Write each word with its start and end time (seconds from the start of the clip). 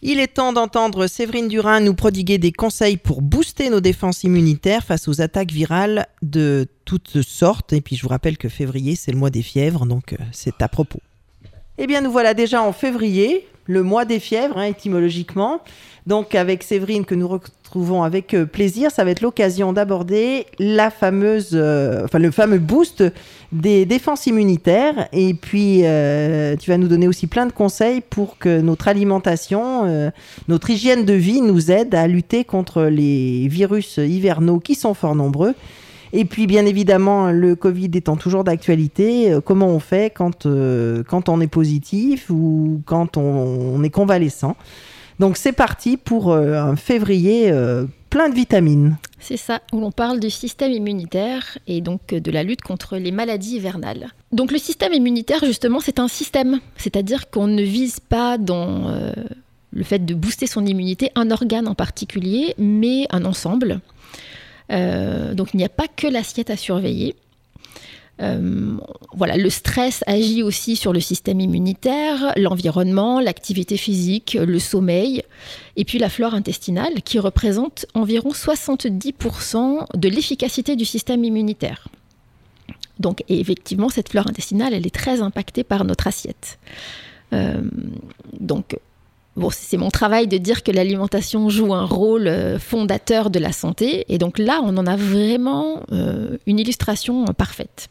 Il 0.00 0.20
est 0.20 0.28
temps 0.34 0.52
d'entendre 0.52 1.08
Séverine 1.08 1.48
Durin 1.48 1.80
nous 1.80 1.94
prodiguer 1.94 2.38
des 2.38 2.52
conseils 2.52 2.96
pour 2.96 3.20
booster 3.20 3.68
nos 3.68 3.80
défenses 3.80 4.22
immunitaires 4.22 4.84
face 4.84 5.08
aux 5.08 5.20
attaques 5.20 5.50
virales 5.50 6.06
de 6.22 6.68
toutes 6.84 7.22
sortes. 7.22 7.72
Et 7.72 7.80
puis 7.80 7.96
je 7.96 8.02
vous 8.02 8.08
rappelle 8.08 8.38
que 8.38 8.48
février, 8.48 8.94
c'est 8.94 9.10
le 9.10 9.18
mois 9.18 9.30
des 9.30 9.42
fièvres, 9.42 9.86
donc 9.86 10.12
euh, 10.12 10.16
c'est 10.30 10.62
à 10.62 10.68
propos. 10.68 11.00
Eh 11.80 11.86
bien, 11.86 12.00
nous 12.00 12.10
voilà 12.10 12.34
déjà 12.34 12.60
en 12.60 12.72
février, 12.72 13.46
le 13.66 13.84
mois 13.84 14.04
des 14.04 14.18
fièvres, 14.18 14.58
hein, 14.58 14.64
étymologiquement. 14.64 15.60
Donc, 16.08 16.34
avec 16.34 16.64
Séverine, 16.64 17.04
que 17.04 17.14
nous 17.14 17.28
retrouvons 17.28 18.02
avec 18.02 18.34
euh, 18.34 18.46
plaisir, 18.46 18.90
ça 18.90 19.04
va 19.04 19.12
être 19.12 19.20
l'occasion 19.20 19.72
d'aborder 19.72 20.46
la 20.58 20.90
fameuse, 20.90 21.50
euh, 21.52 22.04
enfin, 22.04 22.18
le 22.18 22.32
fameux 22.32 22.58
boost 22.58 23.04
des 23.52 23.86
défenses 23.86 24.26
immunitaires. 24.26 25.08
Et 25.12 25.34
puis, 25.34 25.82
euh, 25.84 26.56
tu 26.56 26.68
vas 26.68 26.78
nous 26.78 26.88
donner 26.88 27.06
aussi 27.06 27.28
plein 27.28 27.46
de 27.46 27.52
conseils 27.52 28.00
pour 28.00 28.38
que 28.38 28.60
notre 28.60 28.88
alimentation, 28.88 30.10
notre 30.48 30.70
hygiène 30.70 31.04
de 31.04 31.12
vie 31.12 31.42
nous 31.42 31.70
aide 31.70 31.94
à 31.94 32.08
lutter 32.08 32.42
contre 32.42 32.84
les 32.84 33.46
virus 33.46 33.98
hivernaux 33.98 34.58
qui 34.58 34.74
sont 34.74 34.94
fort 34.94 35.14
nombreux. 35.14 35.54
Et 36.12 36.24
puis, 36.24 36.46
bien 36.46 36.64
évidemment, 36.66 37.30
le 37.30 37.54
Covid 37.54 37.90
étant 37.94 38.16
toujours 38.16 38.44
d'actualité, 38.44 39.36
comment 39.44 39.68
on 39.68 39.78
fait 39.78 40.12
quand, 40.14 40.46
quand 41.08 41.28
on 41.28 41.40
est 41.40 41.48
positif 41.48 42.30
ou 42.30 42.82
quand 42.86 43.16
on, 43.16 43.82
est 43.82 43.90
convalescent? 43.90 44.56
Donc 45.18 45.36
c'est 45.36 45.52
parti 45.52 45.96
pour 45.96 46.30
euh, 46.30 46.54
un 46.54 46.76
février 46.76 47.50
euh, 47.50 47.86
plein 48.08 48.28
de 48.28 48.34
vitamines. 48.34 48.96
C'est 49.18 49.36
ça, 49.36 49.60
où 49.72 49.80
l'on 49.80 49.90
parle 49.90 50.20
du 50.20 50.30
système 50.30 50.70
immunitaire 50.70 51.58
et 51.66 51.80
donc 51.80 52.12
euh, 52.12 52.20
de 52.20 52.30
la 52.30 52.44
lutte 52.44 52.62
contre 52.62 52.96
les 52.96 53.10
maladies 53.10 53.56
hivernales. 53.56 54.12
Donc 54.30 54.52
le 54.52 54.58
système 54.58 54.92
immunitaire, 54.92 55.44
justement, 55.44 55.80
c'est 55.80 55.98
un 55.98 56.06
système, 56.06 56.60
c'est-à-dire 56.76 57.30
qu'on 57.30 57.48
ne 57.48 57.62
vise 57.62 57.98
pas 57.98 58.38
dans 58.38 59.12
le 59.70 59.84
fait 59.84 60.04
de 60.04 60.14
booster 60.14 60.46
son 60.46 60.64
immunité 60.64 61.10
un 61.14 61.30
organe 61.30 61.66
en 61.66 61.74
particulier, 61.74 62.54
mais 62.58 63.06
un 63.10 63.24
ensemble. 63.24 63.80
Donc 64.70 65.48
il 65.54 65.56
n'y 65.56 65.64
a 65.64 65.68
pas 65.70 65.88
que 65.88 66.06
l'assiette 66.06 66.50
à 66.50 66.56
surveiller. 66.56 67.14
Euh, 68.20 68.76
voilà, 69.12 69.36
le 69.36 69.50
stress 69.50 70.02
agit 70.06 70.42
aussi 70.42 70.76
sur 70.76 70.92
le 70.92 71.00
système 71.00 71.40
immunitaire, 71.40 72.32
l'environnement, 72.36 73.20
l'activité 73.20 73.76
physique, 73.76 74.36
le 74.40 74.58
sommeil, 74.58 75.22
et 75.76 75.84
puis 75.84 75.98
la 75.98 76.08
flore 76.08 76.34
intestinale 76.34 77.02
qui 77.02 77.18
représente 77.18 77.86
environ 77.94 78.30
70% 78.30 79.96
de 79.96 80.08
l'efficacité 80.08 80.74
du 80.74 80.84
système 80.84 81.24
immunitaire. 81.24 81.88
Donc, 82.98 83.22
effectivement, 83.28 83.88
cette 83.88 84.08
flore 84.08 84.26
intestinale, 84.26 84.74
elle 84.74 84.86
est 84.86 84.94
très 84.94 85.20
impactée 85.20 85.62
par 85.62 85.84
notre 85.84 86.08
assiette. 86.08 86.58
Euh, 87.32 87.62
donc, 88.40 88.76
Bon, 89.38 89.50
c'est 89.50 89.76
mon 89.76 89.90
travail 89.90 90.26
de 90.26 90.36
dire 90.36 90.64
que 90.64 90.72
l'alimentation 90.72 91.48
joue 91.48 91.72
un 91.72 91.84
rôle 91.84 92.26
euh, 92.26 92.58
fondateur 92.58 93.30
de 93.30 93.38
la 93.38 93.52
santé. 93.52 94.04
Et 94.08 94.18
donc 94.18 94.38
là, 94.38 94.60
on 94.64 94.76
en 94.76 94.86
a 94.86 94.96
vraiment 94.96 95.82
une 95.90 96.58
illustration 96.58 97.24
parfaite. 97.26 97.88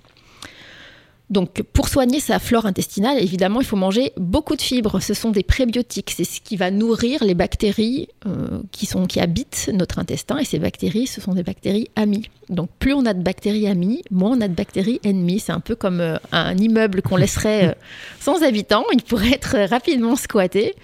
Donc, 1.30 1.62
pour 1.74 1.90
soigner 1.90 2.22
sa 2.22 2.40
flore 2.40 2.66
intestinale, 2.66 3.22
évidemment, 3.22 3.60
il 3.60 3.66
faut 3.66 3.76
manger 3.76 4.14
beaucoup 4.16 4.56
de 4.56 4.62
fibres. 4.62 5.02
Ce 5.02 5.14
sont 5.14 5.32
des 5.32 5.44
prébiotiques. 5.44 6.14
C'est 6.16 6.24
ce 6.24 6.40
qui 6.40 6.56
va 6.56 6.72
nourrir 6.72 7.22
les 7.22 7.34
bactéries 7.34 8.08
euh, 8.26 8.62
qui, 8.72 8.86
sont, 8.86 9.06
qui 9.08 9.20
habitent 9.20 9.70
notre 9.74 10.00
intestin. 10.00 10.38
Et 10.38 10.46
ces 10.46 10.58
bactéries, 10.58 11.06
ce 11.06 11.20
sont 11.20 11.34
des 11.34 11.44
bactéries 11.44 11.90
amies. 11.98 12.30
Donc, 12.48 12.70
plus 12.80 12.94
on 12.94 13.06
a 13.06 13.14
de 13.14 13.22
bactéries 13.22 13.68
amies, 13.68 14.04
moins 14.10 14.38
on 14.38 14.42
a 14.42 14.48
de 14.48 14.54
bactéries 14.54 15.02
ennemies. 15.04 15.42
C'est 15.42 15.52
un 15.52 15.60
peu 15.60 15.76
comme 15.76 16.00
euh, 16.00 16.16
un 16.32 16.56
immeuble 16.56 17.02
qu'on 17.02 17.18
laisserait 17.18 17.72
euh, 17.72 17.74
sans 18.22 18.42
habitants. 18.42 18.86
Il 18.94 19.04
pourrait 19.04 19.34
être 19.34 19.58
rapidement 19.70 20.16
squatté. 20.16 20.76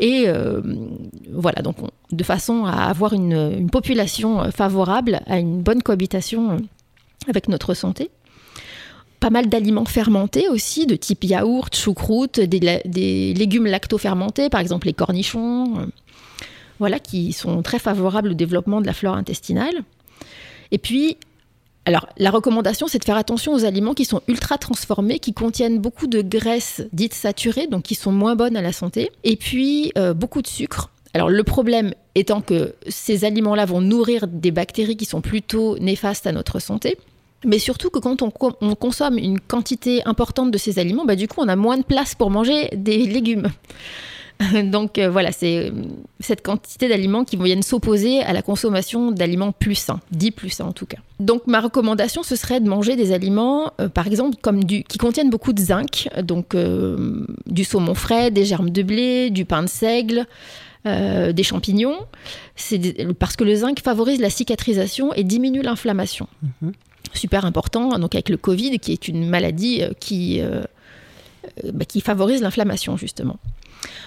Et 0.00 0.26
voilà, 1.32 1.62
donc, 1.62 1.76
de 2.10 2.24
façon 2.24 2.64
à 2.64 2.86
avoir 2.86 3.12
une, 3.12 3.32
une 3.58 3.70
population 3.70 4.50
favorable 4.50 5.20
à 5.26 5.38
une 5.38 5.62
bonne 5.62 5.82
cohabitation 5.82 6.58
avec 7.28 7.48
notre 7.48 7.74
santé 7.74 8.10
pas 9.20 9.30
mal 9.30 9.48
d'aliments 9.48 9.84
fermentés 9.84 10.48
aussi, 10.48 10.86
de 10.86 10.96
type 10.96 11.24
yaourt, 11.24 11.74
choucroute, 11.74 12.40
des, 12.40 13.34
légumes 13.34 13.66
lacto-fermentés, 13.66 14.50
par 14.50 14.60
exemple 14.60 14.86
les 14.86 14.92
cornichons, 14.92 15.78
euh, 15.78 15.86
voilà, 16.78 16.98
qui 16.98 17.32
sont 17.32 17.62
très 17.62 17.78
favorables 17.78 18.30
au 18.30 18.34
développement 18.34 18.80
de 18.80 18.86
la 18.86 18.92
flore 18.92 19.16
intestinale. 19.16 19.82
Et 20.70 20.78
puis, 20.78 21.16
alors, 21.86 22.08
la 22.16 22.30
recommandation, 22.30 22.86
c'est 22.86 22.98
de 22.98 23.04
faire 23.04 23.16
attention 23.16 23.52
aux 23.52 23.64
aliments 23.64 23.94
qui 23.94 24.04
sont 24.04 24.22
ultra 24.26 24.58
transformés, 24.58 25.18
qui 25.18 25.34
contiennent 25.34 25.78
beaucoup 25.78 26.06
de 26.06 26.22
graisses 26.22 26.82
dites 26.92 27.14
saturées, 27.14 27.66
donc 27.66 27.82
qui 27.82 27.94
sont 27.94 28.12
moins 28.12 28.36
bonnes 28.36 28.56
à 28.56 28.62
la 28.62 28.72
santé, 28.72 29.10
et 29.22 29.36
puis 29.36 29.92
euh, 29.98 30.14
beaucoup 30.14 30.42
de 30.42 30.46
sucre. 30.46 30.90
Alors, 31.12 31.30
le 31.30 31.44
problème 31.44 31.94
étant 32.14 32.40
que 32.40 32.74
ces 32.88 33.24
aliments-là 33.24 33.66
vont 33.66 33.80
nourrir 33.80 34.26
des 34.26 34.50
bactéries 34.50 34.96
qui 34.96 35.04
sont 35.04 35.20
plutôt 35.20 35.78
néfastes 35.78 36.26
à 36.26 36.32
notre 36.32 36.58
santé 36.58 36.96
mais 37.44 37.58
surtout 37.58 37.90
que 37.90 37.98
quand 37.98 38.22
on, 38.22 38.30
consomme 38.30 39.18
une 39.18 39.40
quantité 39.40 40.02
importante 40.06 40.50
de 40.50 40.58
ces 40.58 40.78
aliments, 40.78 41.04
bah, 41.04 41.16
du 41.16 41.28
coup, 41.28 41.40
on 41.40 41.48
a 41.48 41.56
moins 41.56 41.78
de 41.78 41.84
place 41.84 42.14
pour 42.14 42.30
manger 42.30 42.70
des 42.74 42.98
légumes. 43.06 43.50
Donc 44.64 44.98
euh, 44.98 45.08
voilà, 45.08 45.32
c'est 45.32 45.72
cette 46.20 46.42
quantité 46.42 46.88
d'aliments 46.88 47.24
qui 47.24 47.36
viennent 47.36 47.62
s'opposer 47.62 48.20
à 48.20 48.32
la 48.32 48.42
consommation 48.42 49.12
d'aliments 49.12 49.52
plus 49.52 49.76
sains, 49.76 50.00
dits 50.10 50.32
plus 50.32 50.50
sains 50.50 50.66
en 50.66 50.72
tout 50.72 50.86
cas. 50.86 50.98
Donc 51.20 51.46
ma 51.46 51.60
recommandation, 51.60 52.22
ce 52.22 52.34
serait 52.34 52.60
de 52.60 52.68
manger 52.68 52.96
des 52.96 53.12
aliments, 53.12 53.72
euh, 53.80 53.88
par 53.88 54.06
exemple, 54.06 54.36
comme 54.42 54.64
qui 54.64 54.98
contiennent 54.98 55.30
beaucoup 55.30 55.52
de 55.52 55.60
zinc, 55.60 56.08
donc 56.22 56.54
euh, 56.54 57.26
du 57.46 57.64
saumon 57.64 57.94
frais, 57.94 58.30
des 58.30 58.44
germes 58.44 58.70
de 58.70 58.82
blé, 58.82 59.30
du 59.30 59.44
pain 59.44 59.62
de 59.62 59.68
seigle, 59.68 60.26
des 60.84 61.42
champignons. 61.42 61.96
C'est 62.56 63.08
parce 63.14 63.36
que 63.36 63.44
le 63.44 63.54
zinc 63.54 63.80
favorise 63.80 64.20
la 64.20 64.28
cicatrisation 64.28 65.14
et 65.14 65.24
diminue 65.24 65.62
l'inflammation. 65.62 66.28
Mhm 66.60 66.72
super 67.12 67.44
important, 67.44 67.98
donc 67.98 68.14
avec 68.14 68.28
le 68.28 68.36
Covid, 68.36 68.78
qui 68.78 68.92
est 68.92 69.08
une 69.08 69.28
maladie 69.28 69.82
euh, 69.82 69.90
qui, 69.98 70.40
euh, 70.40 70.62
euh, 71.64 71.72
bah, 71.72 71.84
qui 71.84 72.00
favorise 72.00 72.42
l'inflammation, 72.42 72.96
justement. 72.96 73.36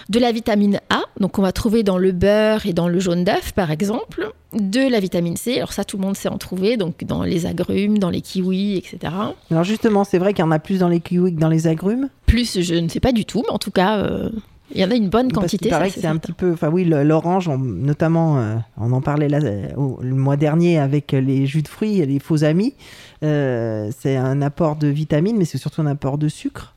De 0.08 0.18
la 0.18 0.32
vitamine 0.32 0.80
A, 0.90 1.02
donc 1.20 1.38
on 1.38 1.42
va 1.42 1.52
trouver 1.52 1.82
dans 1.82 1.98
le 1.98 2.10
beurre 2.10 2.66
et 2.66 2.72
dans 2.72 2.88
le 2.88 2.98
jaune 2.98 3.22
d'œuf, 3.22 3.52
par 3.52 3.70
exemple. 3.70 4.32
De 4.52 4.90
la 4.90 4.98
vitamine 4.98 5.36
C, 5.36 5.58
alors 5.58 5.72
ça, 5.72 5.84
tout 5.84 5.98
le 5.98 6.02
monde 6.02 6.16
sait 6.16 6.28
en 6.28 6.38
trouver, 6.38 6.76
donc 6.76 7.04
dans 7.04 7.22
les 7.22 7.46
agrumes, 7.46 7.98
dans 7.98 8.10
les 8.10 8.20
kiwis, 8.20 8.76
etc. 8.76 9.12
Alors 9.50 9.64
justement, 9.64 10.04
c'est 10.04 10.18
vrai 10.18 10.34
qu'il 10.34 10.44
y 10.44 10.48
en 10.48 10.50
a 10.50 10.58
plus 10.58 10.80
dans 10.80 10.88
les 10.88 11.00
kiwis 11.00 11.34
que 11.34 11.40
dans 11.40 11.48
les 11.48 11.66
agrumes? 11.66 12.08
Plus, 12.26 12.60
je 12.60 12.74
ne 12.74 12.88
sais 12.88 13.00
pas 13.00 13.12
du 13.12 13.24
tout, 13.24 13.42
mais 13.46 13.52
en 13.52 13.58
tout 13.58 13.70
cas... 13.70 14.30
Il 14.74 14.80
y 14.80 14.84
en 14.84 14.90
a 14.90 14.94
une 14.94 15.08
bonne 15.08 15.32
quantité. 15.32 15.70
Parce 15.70 15.94
c'est 15.94 16.06
un 16.06 16.16
petit 16.16 16.32
peu, 16.32 16.52
enfin 16.52 16.68
oui, 16.68 16.84
l'orange, 16.84 17.48
notamment, 17.48 18.38
euh, 18.38 18.56
on 18.76 18.92
en 18.92 19.00
parlait 19.00 19.28
le 19.28 20.14
mois 20.14 20.36
dernier 20.36 20.78
avec 20.78 21.12
les 21.12 21.46
jus 21.46 21.62
de 21.62 21.68
fruits, 21.68 22.04
les 22.04 22.18
faux 22.18 22.44
amis. 22.44 22.74
Euh, 23.22 23.90
c'est 23.98 24.16
un 24.16 24.42
apport 24.42 24.76
de 24.76 24.88
vitamines, 24.88 25.36
mais 25.36 25.44
c'est 25.44 25.58
surtout 25.58 25.80
un 25.80 25.86
apport 25.86 26.18
de 26.18 26.28
sucre. 26.28 26.74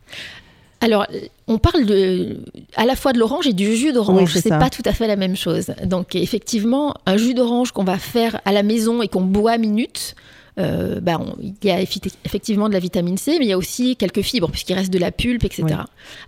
Alors, 0.80 1.06
on 1.48 1.60
parle 1.60 1.86
de, 1.86 2.40
à 2.76 2.86
la 2.86 2.96
fois 2.96 3.14
de 3.14 3.20
l'orange 3.20 3.46
et 3.46 3.54
du 3.54 3.76
jus 3.76 3.94
d'orange. 3.94 4.34
c'est 4.34 4.50
pas 4.50 4.72
tout 4.72 4.82
à 4.86 4.94
fait 4.94 5.06
la 5.06 5.16
même 5.16 5.36
chose. 5.36 5.68
Donc, 5.86 6.16
effectivement, 6.16 6.96
un 7.06 7.18
jus 7.18 7.36
d'orange 7.36 7.72
qu'on 7.72 7.84
va 7.84 7.98
faire 7.98 8.42
à 8.46 8.52
la 8.52 8.64
maison 8.64 9.04
et 9.04 9.08
qu'on 9.08 9.22
boit 9.22 9.52
à 9.52 9.58
minute, 9.60 10.16
euh, 10.60 11.00
bah, 11.00 11.20
il 11.42 11.54
y 11.64 11.72
a 11.72 11.80
effectivement 11.82 12.68
de 12.68 12.74
la 12.74 12.80
vitamine 12.80 13.18
C, 13.18 13.38
mais 13.40 13.46
il 13.46 13.50
y 13.50 13.54
a 13.54 13.58
aussi 13.58 13.96
quelques 13.96 14.22
fibres, 14.22 14.50
puisqu'il 14.50 14.74
reste 14.74 14.92
de 14.92 15.00
la 15.00 15.12
pulpe, 15.12 15.44
etc. 15.44 15.66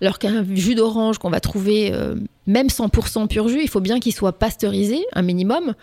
Alors 0.01 0.19
qu'un 0.19 0.45
jus 0.53 0.75
d'orange 0.75 1.17
qu'on 1.17 1.29
va 1.29 1.39
trouver, 1.39 1.91
euh, 1.93 2.15
même 2.47 2.67
100% 2.67 3.27
pur 3.27 3.47
jus, 3.47 3.61
il 3.61 3.69
faut 3.69 3.81
bien 3.81 3.99
qu'il 3.99 4.13
soit 4.13 4.33
pasteurisé, 4.33 5.03
un 5.13 5.21
minimum. 5.21 5.73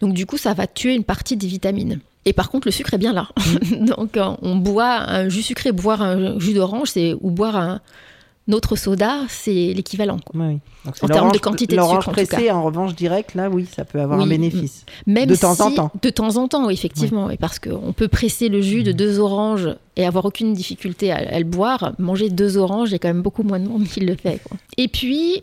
Donc 0.00 0.14
du 0.14 0.26
coup, 0.26 0.36
ça 0.36 0.54
va 0.54 0.66
tuer 0.66 0.94
une 0.94 1.04
partie 1.04 1.36
des 1.36 1.46
vitamines. 1.46 2.00
Et 2.26 2.32
par 2.32 2.50
contre, 2.50 2.68
le 2.68 2.72
sucre 2.72 2.94
est 2.94 2.98
bien 2.98 3.12
là. 3.12 3.28
Mm. 3.70 3.84
Donc 3.96 4.18
on 4.42 4.56
boit 4.56 5.10
un 5.10 5.28
jus 5.28 5.42
sucré, 5.42 5.72
boire 5.72 6.02
un 6.02 6.38
jus 6.38 6.52
d'orange, 6.52 6.90
c'est 6.90 7.14
ou 7.20 7.30
boire 7.30 7.56
un, 7.56 7.80
notre 8.50 8.76
soda, 8.76 9.20
c'est 9.28 9.72
l'équivalent. 9.72 10.18
en 10.34 11.06
termes 11.06 11.32
de 11.32 11.38
quantité 11.38 11.76
de 11.76 11.82
sucre. 11.82 12.10
pressé, 12.10 12.50
en, 12.50 12.58
en, 12.58 12.62
revanche, 12.64 12.94
direct, 12.94 13.34
là, 13.34 13.48
oui, 13.48 13.66
ça 13.74 13.84
peut 13.84 14.00
avoir 14.00 14.20
un 14.20 14.26
bénéfice. 14.26 14.84
Même 15.06 15.26
de 15.26 15.36
temps 15.36 15.58
en 15.60 15.70
temps. 15.70 15.90
De 16.02 16.10
temps 16.10 16.36
en 16.36 16.48
temps, 16.48 16.66
oui, 16.66 16.74
effectivement. 16.74 17.30
Parce 17.38 17.58
qu'on 17.58 17.92
peut 17.92 18.08
presser 18.08 18.48
le 18.48 18.60
jus 18.60 18.82
de 18.82 18.92
mm. 18.92 18.96
deux 18.96 19.18
oranges 19.18 19.70
et 19.96 20.04
avoir 20.04 20.24
aucune 20.24 20.52
difficulté 20.52 21.12
à, 21.12 21.38
le 21.38 21.44
boire. 21.44 21.92
Manger 21.98 22.28
deux 22.28 22.56
oranges, 22.56 22.90
il 22.90 22.92
y 22.92 22.96
a 22.96 22.98
quand 22.98 23.08
même 23.08 23.22
beaucoup 23.22 23.42
moins 23.42 23.60
de 23.60 23.68
monde 23.68 23.84
qui 23.84 24.00
le 24.00 24.16
fait. 24.16 24.40
Et 24.76 24.88
puis, 24.88 25.42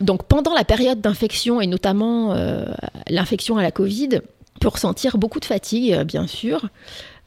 donc 0.00 0.24
pendant 0.24 0.54
la 0.54 0.64
période 0.64 1.00
d'infection, 1.00 1.60
et 1.60 1.66
notamment 1.66 2.32
euh, 2.32 2.66
l'infection 3.08 3.56
à 3.56 3.62
la 3.62 3.70
Covid, 3.70 4.20
on 4.56 4.58
peut 4.60 4.68
ressentir 4.68 5.18
beaucoup 5.18 5.40
de 5.40 5.44
fatigue, 5.44 5.92
euh, 5.92 6.04
bien 6.04 6.26
sûr. 6.26 6.68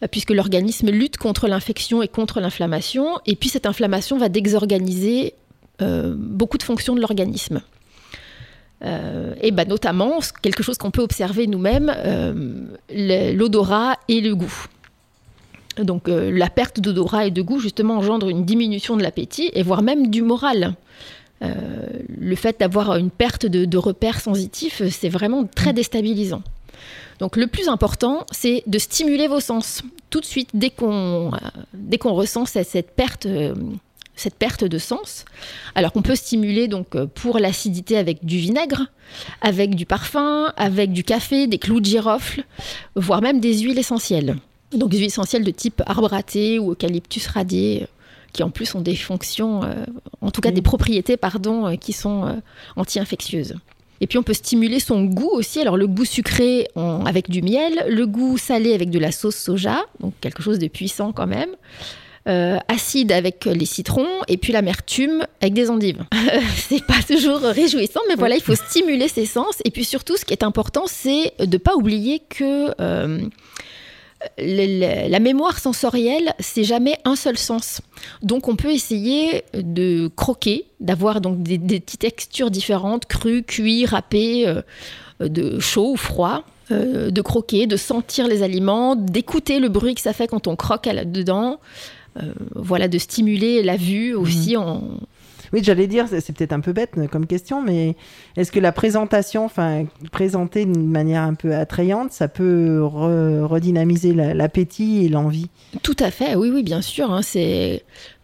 Euh, 0.03 0.07
puisque 0.09 0.31
l'organisme 0.31 0.91
lutte 0.91 1.17
contre 1.17 1.47
l'infection 1.47 2.03
et 2.03 2.07
contre 2.07 2.39
l'inflammation, 2.39 3.19
et 3.25 3.35
puis 3.35 3.49
cette 3.49 3.65
inflammation 3.65 4.17
va 4.17 4.29
désorganiser 4.29 5.33
euh, 5.81 6.13
beaucoup 6.15 6.57
de 6.57 6.63
fonctions 6.63 6.95
de 6.95 7.01
l'organisme. 7.01 7.61
Euh, 8.85 9.33
et 9.41 9.49
ben 9.49 9.67
notamment, 9.67 10.19
quelque 10.43 10.61
chose 10.61 10.77
qu'on 10.77 10.91
peut 10.91 11.01
observer 11.01 11.47
nous-mêmes, 11.47 11.91
l'odorat 12.91 13.95
et 14.07 14.21
le 14.21 14.35
goût. 14.35 14.67
Donc 15.81 16.07
la 16.07 16.49
perte 16.49 16.79
d'odorat 16.79 17.25
et 17.25 17.31
de 17.31 17.41
goût, 17.41 17.59
justement, 17.59 17.97
engendre 17.97 18.29
une 18.29 18.45
diminution 18.45 18.97
de 18.97 19.03
l'appétit, 19.03 19.49
et 19.53 19.63
voire 19.63 19.81
même 19.81 20.11
du 20.11 20.21
moral. 20.21 20.75
le 21.41 22.35
fait 22.35 22.59
d'avoir 22.59 22.97
une 22.97 23.09
perte 23.09 23.47
de, 23.47 23.65
de 23.65 23.77
repères 23.77 24.19
sensitifs, 24.21 24.83
c'est 24.89 25.09
vraiment 25.09 25.45
très 25.45 25.73
déstabilisant. 25.73 26.43
Donc 27.19 27.35
le 27.35 27.47
plus 27.47 27.67
important, 27.67 28.25
c'est 28.31 28.63
de 28.67 28.77
stimuler 28.79 29.27
vos 29.27 29.39
sens 29.39 29.83
tout 30.09 30.19
de 30.19 30.25
suite 30.25 30.49
dès 30.53 30.69
qu'on 30.69 31.31
dès 31.73 31.97
qu'on 31.97 32.13
ressent 32.13 32.45
cette, 32.45 32.91
perte 32.91 33.27
cette 34.15 34.35
perte 34.35 34.63
de 34.63 34.77
sens. 34.77 35.25
Alors 35.75 35.91
qu'on 35.91 36.01
peut 36.01 36.15
stimuler 36.15 36.67
donc 36.67 36.97
pour 37.05 37.39
l'acidité 37.39 37.97
avec 37.97 38.25
du 38.25 38.37
vinaigre, 38.37 38.87
avec 39.41 39.75
du 39.75 39.85
parfum, 39.85 40.53
avec 40.57 40.91
du 40.91 41.03
café, 41.03 41.47
des 41.47 41.57
clous 41.57 41.79
de 41.79 41.85
girofle, 41.85 42.43
voire 42.95 43.21
même 43.21 43.39
des 43.39 43.59
huiles 43.59 43.79
essentielles. 43.79 44.37
Donc 44.71 44.89
des 44.89 44.97
huiles 44.97 45.07
essentielles 45.07 45.43
de 45.43 45.51
type 45.51 45.81
arbre 45.85 46.13
à 46.13 46.23
thé 46.23 46.59
ou 46.59 46.71
eucalyptus 46.71 47.27
radié 47.27 47.87
qui 48.33 48.43
en 48.43 48.49
plus 48.51 48.75
ont 48.75 48.81
des 48.81 48.95
fonctions, 48.95 49.63
euh, 49.63 49.73
en 50.21 50.31
tout 50.31 50.41
cas 50.41 50.51
des 50.51 50.61
propriétés, 50.61 51.17
pardon, 51.17 51.65
euh, 51.67 51.75
qui 51.75 51.91
sont 51.91 52.25
euh, 52.25 52.33
anti-infectieuses. 52.75 53.55
Et 54.01 54.07
puis 54.07 54.17
on 54.17 54.23
peut 54.23 54.33
stimuler 54.33 54.79
son 54.79 55.03
goût 55.05 55.29
aussi. 55.31 55.59
Alors 55.59 55.77
le 55.77 55.87
goût 55.87 56.05
sucré 56.05 56.67
avec 57.05 57.29
du 57.29 57.41
miel, 57.41 57.85
le 57.89 58.05
goût 58.05 58.37
salé 58.37 58.73
avec 58.73 58.89
de 58.89 58.99
la 58.99 59.11
sauce 59.11 59.35
soja, 59.35 59.83
donc 59.99 60.13
quelque 60.21 60.43
chose 60.43 60.59
de 60.59 60.67
puissant 60.67 61.11
quand 61.11 61.27
même. 61.27 61.49
Euh, 62.27 62.57
acide 62.67 63.13
avec 63.13 63.45
les 63.45 63.65
citrons 63.65 64.09
et 64.27 64.35
puis 64.35 64.51
l'amertume 64.51 65.25
avec 65.39 65.53
des 65.53 65.69
endives. 65.69 66.03
c'est 66.57 66.85
pas 66.85 67.01
toujours 67.07 67.39
réjouissant, 67.39 68.01
mais 68.09 68.15
voilà, 68.15 68.35
il 68.35 68.41
faut 68.41 68.55
stimuler 68.55 69.07
ses 69.07 69.25
sens. 69.25 69.55
Et 69.63 69.71
puis 69.71 69.85
surtout, 69.85 70.17
ce 70.17 70.25
qui 70.25 70.33
est 70.33 70.43
important, 70.43 70.87
c'est 70.87 71.31
de 71.39 71.45
ne 71.45 71.57
pas 71.57 71.75
oublier 71.75 72.19
que 72.27 72.73
euh, 72.81 73.21
la 74.37 75.19
mémoire 75.19 75.59
sensorielle, 75.59 76.33
c'est 76.39 76.63
jamais 76.63 76.97
un 77.05 77.15
seul 77.15 77.37
sens. 77.37 77.81
Donc 78.21 78.47
on 78.47 78.55
peut 78.55 78.71
essayer 78.71 79.43
de 79.53 80.09
croquer, 80.15 80.65
d'avoir 80.79 81.21
donc 81.21 81.43
des, 81.43 81.59
petites 81.79 82.01
textures 82.01 82.51
différentes, 82.51 83.05
crues, 83.05 83.43
cuits, 83.43 83.85
râpées, 83.85 84.47
euh, 84.47 84.61
de 85.19 85.59
chaud 85.59 85.91
ou 85.93 85.97
froid. 85.97 86.43
Euh, 86.69 87.11
de 87.11 87.21
croquer, 87.21 87.65
de 87.65 87.77
sentir 87.77 88.27
les 88.27 88.43
aliments, 88.43 88.97
d'écouter 88.97 89.59
le 89.59 89.69
bruit 89.69 89.95
que 89.95 90.01
ça 90.01 90.11
fait 90.11 90.27
quand 90.27 90.47
on 90.47 90.57
croque 90.57 90.89
dedans, 90.89 91.61
euh, 92.21 92.33
voilà, 92.55 92.89
de 92.89 92.97
stimuler 92.97 93.63
la 93.63 93.77
vue 93.77 94.13
aussi 94.13 94.57
mhm. 94.57 94.61
en, 94.61 94.81
oui, 95.53 95.61
j'allais 95.63 95.87
dire, 95.87 96.05
c'est 96.07 96.35
peut-être 96.35 96.53
un 96.53 96.59
peu 96.59 96.73
bête 96.73 96.95
comme 97.11 97.27
question, 97.27 97.61
mais 97.61 97.95
est-ce 98.35 98.51
que 98.51 98.59
la 98.59 98.71
présentation, 98.71 99.45
enfin, 99.45 99.85
présentée 100.11 100.65
d'une 100.65 100.89
manière 100.89 101.23
un 101.23 101.33
peu 101.33 101.53
attrayante, 101.55 102.11
ça 102.11 102.27
peut 102.27 102.81
redynamiser 102.83 104.13
l'appétit 104.13 105.05
et 105.05 105.09
l'envie? 105.09 105.49
Tout 105.83 105.97
à 105.99 106.11
fait, 106.11 106.35
oui, 106.35 106.49
oui, 106.53 106.63
bien 106.63 106.81
sûr. 106.81 107.11
Hein, 107.11 107.21
c'est 107.21 107.83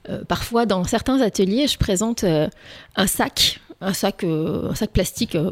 euh, 0.10 0.24
parfois 0.28 0.66
dans 0.66 0.84
certains 0.84 1.22
ateliers, 1.22 1.68
je 1.68 1.78
présente 1.78 2.24
euh, 2.26 2.50
un 2.96 3.08
sac 3.08 3.62
un 3.84 3.94
sac, 3.94 4.24
euh, 4.24 4.70
un 4.72 4.76
sac 4.76 4.92
plastique 4.92 5.36
euh, 5.36 5.52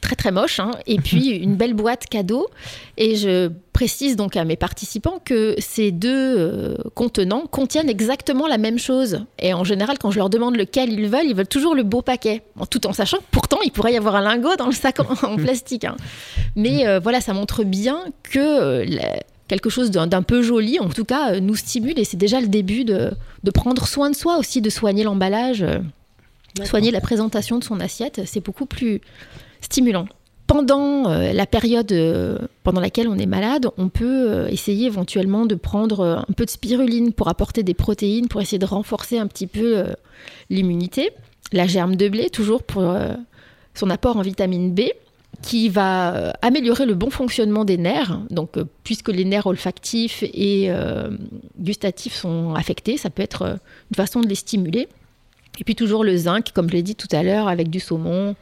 très 0.00 0.16
très 0.16 0.30
moche, 0.30 0.60
hein, 0.60 0.70
et 0.86 0.96
puis 1.00 1.30
une 1.30 1.56
belle 1.56 1.74
boîte 1.74 2.06
cadeau. 2.06 2.48
Et 2.96 3.16
je 3.16 3.50
précise 3.72 4.16
donc 4.16 4.36
à 4.36 4.44
mes 4.44 4.56
participants 4.56 5.20
que 5.24 5.54
ces 5.58 5.90
deux 5.90 6.38
euh, 6.38 6.76
contenants 6.94 7.46
contiennent 7.46 7.88
exactement 7.88 8.46
la 8.46 8.58
même 8.58 8.78
chose. 8.78 9.24
Et 9.38 9.54
en 9.54 9.64
général, 9.64 9.98
quand 9.98 10.10
je 10.10 10.18
leur 10.18 10.30
demande 10.30 10.56
lequel 10.56 10.92
ils 10.92 11.08
veulent, 11.08 11.26
ils 11.26 11.34
veulent 11.34 11.48
toujours 11.48 11.74
le 11.74 11.82
beau 11.82 12.02
paquet, 12.02 12.42
tout 12.70 12.86
en 12.86 12.92
sachant 12.92 13.18
que 13.18 13.24
pourtant 13.30 13.58
il 13.64 13.72
pourrait 13.72 13.94
y 13.94 13.96
avoir 13.96 14.16
un 14.16 14.22
lingot 14.22 14.56
dans 14.56 14.66
le 14.66 14.72
sac 14.72 15.00
en, 15.00 15.36
plastique. 15.36 15.84
Hein. 15.84 15.96
Mais 16.56 16.98
voilà, 16.98 17.20
ça 17.20 17.32
montre 17.32 17.64
bien 17.64 18.04
que 18.22 18.86
quelque 19.48 19.70
chose 19.70 19.90
d'un 19.90 20.22
peu 20.22 20.42
joli, 20.42 20.78
en 20.78 20.88
tout 20.88 21.04
cas, 21.04 21.40
nous 21.40 21.56
stimule 21.56 21.98
et 21.98 22.04
c'est 22.04 22.16
déjà 22.16 22.40
le 22.40 22.48
début 22.48 22.84
de, 22.84 23.10
de, 23.42 23.50
prendre 23.50 23.86
soin 23.86 24.10
de 24.10 24.14
soi 24.14 24.38
aussi, 24.38 24.60
de 24.62 24.70
soigner 24.70 25.04
l'emballage. 25.04 25.64
Soigner 26.64 26.90
la 26.90 27.00
présentation 27.00 27.58
de 27.58 27.64
son 27.64 27.80
assiette, 27.80 28.22
c'est 28.26 28.44
beaucoup 28.44 28.66
plus 28.66 29.00
stimulant. 29.60 30.06
Pendant 30.46 31.08
euh, 31.08 31.32
la 31.32 31.46
période 31.46 31.90
euh, 31.92 32.36
pendant 32.62 32.80
laquelle 32.80 33.08
on 33.08 33.16
est 33.16 33.26
malade, 33.26 33.68
on 33.78 33.88
peut 33.88 34.30
euh, 34.30 34.48
essayer 34.48 34.86
éventuellement 34.86 35.46
de 35.46 35.54
prendre 35.54 36.24
un 36.28 36.32
peu 36.34 36.44
de 36.44 36.50
spiruline 36.50 37.12
pour 37.12 37.28
apporter 37.28 37.62
des 37.62 37.72
protéines, 37.72 38.28
pour 38.28 38.42
essayer 38.42 38.58
de 38.58 38.66
renforcer 38.66 39.18
un 39.18 39.26
petit 39.28 39.46
peu 39.46 39.84
l'immunité. 40.50 41.10
La 41.52 41.66
germe 41.66 41.96
de 41.96 42.08
blé, 42.08 42.28
toujours 42.28 42.62
pour 42.62 42.94
son 43.74 43.90
apport 43.90 44.16
en 44.16 44.22
vitamine 44.22 44.74
B 44.74 44.82
qui 45.40 45.70
va 45.70 46.30
améliorer 46.42 46.84
le 46.84 46.94
bon 46.94 47.08
fonctionnement 47.08 47.64
des 47.64 47.78
nerfs. 47.78 48.20
Donc, 48.30 48.58
puisque 48.84 49.08
les 49.08 49.24
nerfs 49.24 49.46
olfactifs 49.46 50.22
et 50.22 50.70
gustatifs 51.58 52.14
sont 52.14 52.54
affectés, 52.54 52.96
ça 52.96 53.10
peut 53.10 53.22
être 53.22 53.58
une 53.90 53.96
façon 53.96 54.20
de 54.20 54.28
les 54.28 54.34
stimuler. 54.34 54.88
Et 55.58 55.64
puis 55.64 55.74
toujours 55.74 56.04
le 56.04 56.16
zinc, 56.16 56.52
comme 56.52 56.68
je 56.68 56.74
l'ai 56.74 56.82
dit 56.82 56.96
tout 56.96 57.08
à 57.12 57.22
l'heure, 57.22 57.48
avec 57.48 57.70
du 57.70 57.80
saumon, 57.80 58.34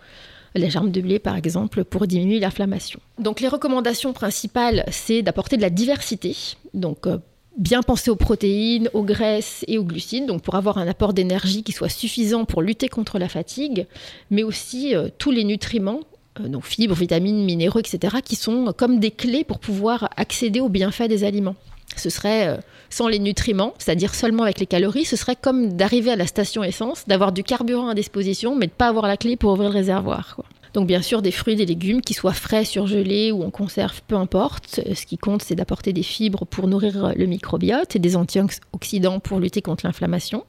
la 0.55 0.69
germe 0.69 0.91
de 0.91 1.01
blé 1.01 1.19
par 1.19 1.37
exemple, 1.37 1.85
pour 1.85 2.07
diminuer 2.07 2.41
l'inflammation. 2.41 3.01
Donc 3.19 3.41
les 3.41 3.49
recommandations 3.49 4.13
principales, 4.13 4.85
c'est 4.91 5.23
d'apporter 5.23 5.57
de 5.57 5.63
la 5.63 5.71
diversité. 5.71 6.37
Donc 6.75 7.07
euh, 7.07 7.19
bien 7.57 7.83
penser 7.83 8.11
aux 8.11 8.17
protéines, 8.17 8.89
aux 8.93 9.03
graisses 9.03 9.65
et 9.69 9.79
aux 9.79 9.85
glucides, 9.85 10.27
donc 10.27 10.43
pour 10.43 10.55
avoir 10.55 10.79
un 10.79 10.89
apport 10.89 11.13
d'énergie 11.13 11.63
qui 11.63 11.73
soit 11.73 11.89
suffisant 11.89 12.45
pour 12.45 12.63
lutter 12.63 12.89
contre 12.89 13.19
la 13.19 13.29
fatigue, 13.29 13.87
mais 14.31 14.43
aussi 14.43 14.95
euh, 14.95 15.09
tous 15.19 15.31
les 15.31 15.45
nutriments, 15.45 16.01
euh, 16.41 16.49
donc 16.49 16.65
fibres, 16.65 16.95
vitamines, 16.95 17.45
minéraux, 17.45 17.81
etc., 17.81 18.17
qui 18.25 18.37
sont 18.37 18.73
comme 18.77 19.01
des 19.01 19.11
clés 19.11 19.45
pour 19.45 19.59
pouvoir 19.59 20.11
accéder 20.17 20.61
aux 20.61 20.69
bienfaits 20.69 21.09
des 21.09 21.25
aliments. 21.25 21.57
Ce 22.01 22.11
serait 22.11 22.59
sans 22.89 23.07
les 23.07 23.19
nutriments, 23.19 23.75
c'est-à-dire 23.79 24.15
seulement 24.15 24.43
avec 24.43 24.59
les 24.59 24.67
calories, 24.67 25.05
ce 25.05 25.17
serait 25.17 25.37
comme 25.37 25.75
d'arriver 25.75 26.11
à 26.11 26.17
la 26.17 26.27
station 26.27 26.65
essence, 26.65 27.05
d'avoir 27.07 27.33
du 27.33 27.45
carburant 27.45 27.89
à 27.89 27.95
disposition, 27.95 28.57
mais 28.57 28.67
de 28.67 28.73
ne 28.73 28.77
pas 28.77 28.89
avoir 28.89 29.07
la 29.07 29.17
clé 29.17 29.37
pour 29.37 29.53
ouvrir 29.53 29.71
le 29.71 29.75
réservoir. 29.75 30.41
Donc 30.73 30.87
bien 30.87 31.03
sûr 31.03 31.21
des 31.23 31.33
fruits, 31.33 31.57
des 31.57 31.67
légumes, 31.67 32.01
qui 32.01 32.15
soient 32.15 32.33
frais, 32.33 32.65
surgelés 32.65 33.33
ou 33.33 33.43
en 33.43 33.51
conserve, 33.51 34.01
peu 34.07 34.15
importe. 34.15 34.81
Ce 34.95 35.07
qui 35.07 35.19
compte, 35.19 35.43
c'est 35.43 35.55
d'apporter 35.55 35.93
des 35.93 36.03
fibres 36.03 36.47
pour 36.47 36.69
nourrir 36.69 37.13
le 37.17 37.27
microbiote 37.27 37.97
et 37.97 37.99
des 37.99 38.17
antioxydants 38.17 39.21
pour 39.21 39.41
lutter 39.41 39.63
contre 39.63 39.87
l'inflammation 39.87 40.45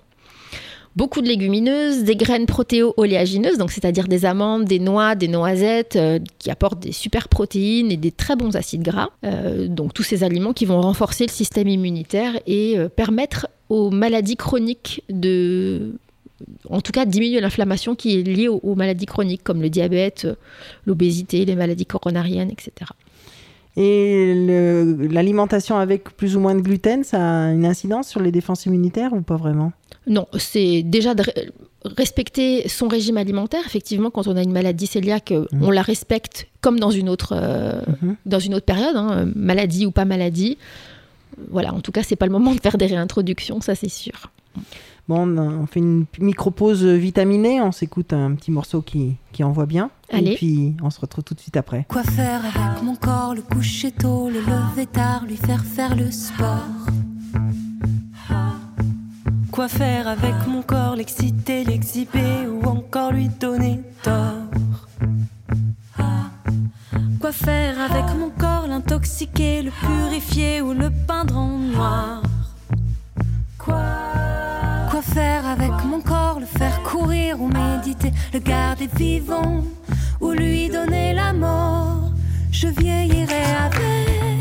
beaucoup 0.95 1.21
de 1.21 1.27
légumineuses, 1.27 2.03
des 2.03 2.15
graines 2.15 2.45
protéo-oléagineuses, 2.45 3.57
c'est-à-dire 3.69 4.07
des 4.07 4.25
amandes, 4.25 4.65
des 4.65 4.79
noix, 4.79 5.15
des 5.15 5.27
noisettes, 5.27 5.95
euh, 5.95 6.19
qui 6.39 6.51
apportent 6.51 6.79
des 6.79 6.91
super 6.91 7.29
protéines 7.29 7.91
et 7.91 7.97
des 7.97 8.11
très 8.11 8.35
bons 8.35 8.55
acides 8.55 8.83
gras. 8.83 9.09
Euh, 9.23 9.67
donc 9.67 9.93
tous 9.93 10.03
ces 10.03 10.23
aliments 10.23 10.53
qui 10.53 10.65
vont 10.65 10.81
renforcer 10.81 11.25
le 11.25 11.31
système 11.31 11.67
immunitaire 11.67 12.39
et 12.47 12.77
euh, 12.77 12.89
permettre 12.89 13.47
aux 13.69 13.89
maladies 13.89 14.35
chroniques 14.35 15.03
de 15.09 15.93
en 16.69 16.81
tout 16.81 16.91
cas 16.91 17.05
diminuer 17.05 17.39
l'inflammation 17.39 17.93
qui 17.93 18.19
est 18.19 18.23
liée 18.23 18.47
aux, 18.47 18.75
maladies 18.75 19.05
chroniques 19.05 19.43
comme 19.43 19.61
le 19.61 19.69
diabète, 19.69 20.27
l'obésité, 20.87 21.45
les 21.45 21.55
maladies 21.55 21.85
coronariennes, 21.85 22.49
etc. 22.49 22.71
Et 23.77 24.33
l'alimentation 25.09 25.77
avec 25.77 26.15
plus 26.17 26.35
ou 26.35 26.39
moins 26.39 26.55
de 26.55 26.61
gluten, 26.61 27.03
ça 27.03 27.17
a 27.17 27.51
une 27.51 27.65
incidence 27.65 28.09
sur 28.09 28.21
les 28.21 28.31
défenses 28.31 28.65
immunitaires 28.65 29.13
ou 29.13 29.21
pas 29.21 29.37
vraiment? 29.37 29.71
Non, 30.07 30.27
c'est 30.37 30.83
déjà 30.83 31.13
de 31.13 31.23
respecter 31.85 32.67
son 32.67 32.87
régime 32.87 33.17
alimentaire. 33.17 33.61
Effectivement, 33.65 34.09
quand 34.09 34.27
on 34.27 34.35
a 34.35 34.41
une 34.41 34.51
maladie 34.51 34.89
cœliaque, 34.89 35.31
euh, 35.31 35.45
mmh. 35.51 35.63
on 35.63 35.71
la 35.71 35.81
respecte 35.81 36.47
comme 36.59 36.79
dans 36.79 36.91
une 36.91 37.07
autre, 37.07 37.33
euh, 37.35 37.81
mmh. 38.01 38.13
dans 38.25 38.39
une 38.39 38.55
autre 38.55 38.65
période, 38.65 38.95
hein, 38.95 39.31
maladie 39.35 39.85
ou 39.85 39.91
pas 39.91 40.05
maladie. 40.05 40.57
Voilà, 41.49 41.73
en 41.73 41.79
tout 41.79 41.91
cas, 41.91 42.03
c'est 42.03 42.15
pas 42.17 42.25
le 42.25 42.31
moment 42.31 42.53
de 42.53 42.59
faire 42.59 42.77
des 42.77 42.87
réintroductions, 42.87 43.61
ça 43.61 43.73
c'est 43.73 43.89
sûr. 43.89 44.31
Bon, 45.07 45.37
on 45.37 45.65
fait 45.65 45.79
une 45.79 46.05
micro-pause 46.19 46.85
vitaminée, 46.85 47.59
on 47.59 47.71
s'écoute 47.71 48.13
un 48.13 48.33
petit 48.35 48.51
morceau 48.51 48.81
qui, 48.81 49.17
qui 49.31 49.43
envoie 49.43 49.65
bien. 49.65 49.89
Allez. 50.11 50.31
Et 50.31 50.35
puis 50.35 50.75
on 50.81 50.89
se 50.89 50.99
retrouve 50.99 51.23
tout 51.23 51.33
de 51.33 51.39
suite 51.39 51.57
après. 51.57 51.85
Quoi 51.89 52.03
faire 52.03 52.41
avec 52.45 52.83
mon 52.83 52.95
corps, 52.95 53.33
le 53.35 53.41
coucher 53.41 53.91
tôt, 53.91 54.29
le 54.29 54.39
lever 54.39 54.85
tard, 54.85 55.25
lui 55.25 55.37
faire 55.37 55.63
faire 55.65 55.95
le 55.95 56.11
sport? 56.11 56.67
Quoi 59.51 59.67
faire 59.67 60.07
avec 60.07 60.33
mon 60.47 60.61
corps, 60.61 60.95
l'exciter, 60.95 61.65
l'exhiber 61.65 62.47
ou 62.47 62.65
encore 62.65 63.11
lui 63.11 63.27
donner 63.27 63.81
tort? 64.03 64.49
Quoi 67.19 67.31
faire 67.33 67.75
avec 67.81 68.05
mon 68.17 68.29
corps, 68.29 68.67
l'intoxiquer, 68.67 69.61
le 69.61 69.71
purifier 69.71 70.61
ou 70.61 70.71
le 70.73 70.89
peindre 70.89 71.35
en 71.37 71.57
noir? 71.57 72.21
Quoi 73.63 74.01
faire 75.01 75.45
avec 75.45 75.71
mon 75.85 76.01
corps, 76.01 76.39
le 76.39 76.45
faire 76.45 76.81
courir 76.83 77.41
ou 77.41 77.47
méditer, 77.47 78.11
le 78.33 78.39
garder 78.39 78.87
vivant 78.95 79.63
ou 80.19 80.31
lui 80.31 80.69
donner 80.69 81.13
la 81.13 81.33
mort. 81.33 82.11
Je 82.51 82.67
vieillirai 82.67 83.43
avec, 83.65 84.40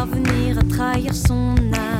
parvenir 0.00 0.56
à 0.56 0.62
trahir 0.62 1.14
son 1.14 1.54
âge. 1.74 1.99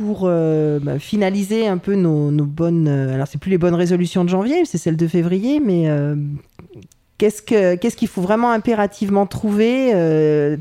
Pour 0.00 0.22
euh, 0.24 0.78
bah, 0.80 0.98
finaliser 0.98 1.66
un 1.68 1.76
peu 1.76 1.94
nos, 1.94 2.30
nos 2.30 2.46
bonnes. 2.46 2.88
euh, 2.88 3.14
alors, 3.14 3.26
c'est 3.26 3.38
plus 3.38 3.50
les 3.50 3.58
bonnes 3.58 3.74
résolutions 3.74 4.24
de 4.24 4.30
janvier, 4.30 4.64
c'est 4.64 4.78
celles 4.78 4.96
de 4.96 5.06
février, 5.06 5.60
mais 5.60 5.90
euh, 5.90 6.16
qu'est-ce 7.18 7.42
que 7.42 7.74
qu'est-ce 7.76 7.96
qu'il 7.96 8.08
faut 8.08 8.22
vraiment 8.22 8.50
impérativement 8.50 9.26
trouver 9.26 9.92
euh, 9.94 10.56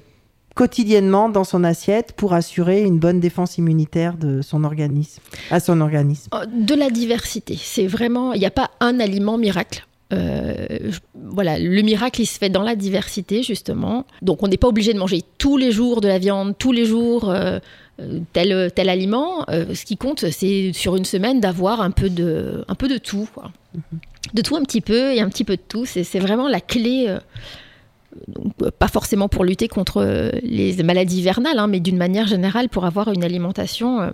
quotidiennement 0.55 1.29
dans 1.29 1.45
son 1.45 1.63
assiette 1.63 2.11
pour 2.17 2.33
assurer 2.33 2.81
une 2.83 2.99
bonne 2.99 3.21
défense 3.21 3.57
immunitaire 3.57 4.17
de 4.17 4.41
son 4.41 4.65
organisme, 4.65 5.21
à 5.51 5.61
son 5.61 5.79
organisme? 5.79 6.29
Oh, 6.33 6.45
De 6.45 6.75
la 6.75 6.89
diversité. 6.89 7.57
C'est 7.57 7.87
vraiment, 7.87 8.33
il 8.33 8.39
n'y 8.39 8.45
a 8.45 8.51
pas 8.51 8.71
un 8.81 8.99
aliment 8.99 9.37
miracle. 9.37 9.85
Voilà, 11.31 11.59
le 11.59 11.81
miracle, 11.83 12.21
il 12.21 12.25
se 12.25 12.39
fait 12.39 12.49
dans 12.49 12.63
la 12.63 12.75
diversité, 12.75 13.43
justement. 13.43 14.05
Donc, 14.23 14.41
on 14.41 14.47
n'est 14.47 14.57
pas 14.57 14.67
obligé 14.67 14.91
de 14.91 14.97
manger 14.97 15.21
tous 15.37 15.55
les 15.55 15.71
jours 15.71 16.01
de 16.01 16.07
la 16.07 16.17
viande, 16.17 16.55
tous 16.57 16.71
les 16.71 16.85
jours 16.85 17.31
tel, 18.33 18.71
tel 18.73 18.89
aliment. 18.89 19.45
Euh, 19.49 19.73
ce 19.75 19.85
qui 19.85 19.97
compte, 19.97 20.29
c'est 20.31 20.71
sur 20.73 20.95
une 20.95 21.05
semaine 21.05 21.39
d'avoir 21.39 21.81
un, 21.81 21.91
peu 21.91 22.09
de- 22.09 22.63
un 22.67 22.75
peu 22.75 22.87
de 22.87 22.97
tout. 22.97 23.27
quoi. 23.33 23.51
De 24.33 24.41
tout 24.41 24.55
un 24.55 24.63
petit 24.63 24.81
peu 24.81 25.13
et 25.13 25.21
un 25.21 25.29
petit 25.29 25.43
peu 25.43 25.55
de 25.55 25.61
tout. 25.67 25.85
C'est 25.85 26.19
vraiment 26.19 26.47
la 26.47 26.61
clé. 26.61 27.05
euh, 27.07 27.19
donc, 28.27 28.53
euh, 28.63 28.71
pas 28.77 28.87
forcément 28.87 29.29
pour 29.29 29.43
lutter 29.43 29.67
contre 29.67 29.97
euh, 30.01 30.31
les 30.41 30.81
maladies 30.83 31.19
hivernales, 31.19 31.59
hein, 31.59 31.67
mais 31.67 31.79
d'une 31.79 31.97
manière 31.97 32.25
générale 32.27 32.67
pour 32.67 32.85
avoir 32.85 33.09
une 33.11 33.23
alimentation 33.23 34.01
euh, 34.01 34.09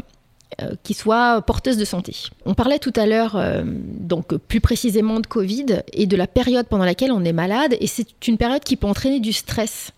euh, 0.61 0.71
qui 0.83 0.93
soit 0.93 1.41
porteuse 1.41 1.77
de 1.77 1.85
santé. 1.85 2.13
On 2.45 2.53
parlait 2.53 2.77
tout 2.79 2.91
à 2.97 3.05
l'heure, 3.05 3.35
euh, 3.37 3.63
donc 3.65 4.35
plus 4.35 4.59
précisément 4.61 5.19
de 5.21 5.27
Covid 5.27 5.65
et 5.93 6.07
de 6.07 6.15
la 6.17 6.27
période 6.27 6.67
pendant 6.67 6.85
laquelle 6.85 7.11
on 7.13 7.23
est 7.23 7.33
malade, 7.33 7.75
et 7.79 7.87
c'est 7.87 8.05
une 8.27 8.37
période 8.37 8.63
qui 8.63 8.75
peut 8.75 8.87
entraîner 8.87 9.19
du 9.21 9.31
stress. 9.33 9.91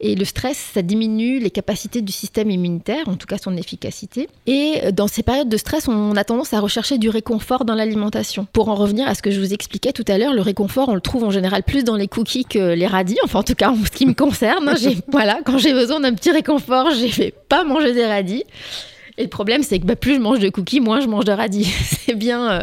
Et 0.00 0.14
le 0.14 0.24
stress, 0.24 0.56
ça 0.74 0.80
diminue 0.80 1.38
les 1.38 1.50
capacités 1.50 2.00
du 2.00 2.12
système 2.12 2.50
immunitaire, 2.50 3.06
en 3.08 3.16
tout 3.16 3.26
cas 3.26 3.36
son 3.36 3.56
efficacité. 3.56 4.28
Et 4.46 4.80
euh, 4.84 4.92
dans 4.92 5.08
ces 5.08 5.22
périodes 5.22 5.48
de 5.48 5.56
stress, 5.58 5.88
on 5.88 6.16
a 6.16 6.24
tendance 6.24 6.54
à 6.54 6.60
rechercher 6.60 6.96
du 6.96 7.10
réconfort 7.10 7.66
dans 7.66 7.74
l'alimentation. 7.74 8.46
Pour 8.52 8.70
en 8.70 8.74
revenir 8.74 9.06
à 9.06 9.14
ce 9.14 9.20
que 9.20 9.30
je 9.30 9.38
vous 9.38 9.52
expliquais 9.52 9.92
tout 9.92 10.04
à 10.08 10.16
l'heure, 10.16 10.32
le 10.32 10.40
réconfort, 10.40 10.88
on 10.88 10.94
le 10.94 11.02
trouve 11.02 11.24
en 11.24 11.30
général 11.30 11.62
plus 11.62 11.84
dans 11.84 11.96
les 11.96 12.08
cookies 12.08 12.46
que 12.46 12.72
les 12.72 12.86
radis, 12.86 13.18
enfin 13.24 13.40
en 13.40 13.42
tout 13.42 13.54
cas 13.54 13.70
en 13.70 13.76
ce 13.84 13.90
qui 13.90 14.06
me 14.06 14.14
concerne. 14.14 14.74
voilà, 15.08 15.40
quand 15.44 15.58
j'ai 15.58 15.74
besoin 15.74 16.00
d'un 16.00 16.14
petit 16.14 16.30
réconfort, 16.30 16.90
je 16.92 17.06
vais 17.16 17.34
pas 17.48 17.64
manger 17.64 17.92
des 17.92 18.06
radis. 18.06 18.44
Et 19.18 19.24
le 19.24 19.28
problème, 19.28 19.62
c'est 19.62 19.78
que 19.78 19.84
bah, 19.84 19.96
plus 19.96 20.14
je 20.14 20.20
mange 20.20 20.38
de 20.38 20.48
cookies, 20.48 20.80
moins 20.80 21.00
je 21.00 21.06
mange 21.06 21.26
de 21.26 21.32
radis. 21.32 21.64
c'est 22.06 22.14
bien, 22.14 22.50
euh, 22.50 22.60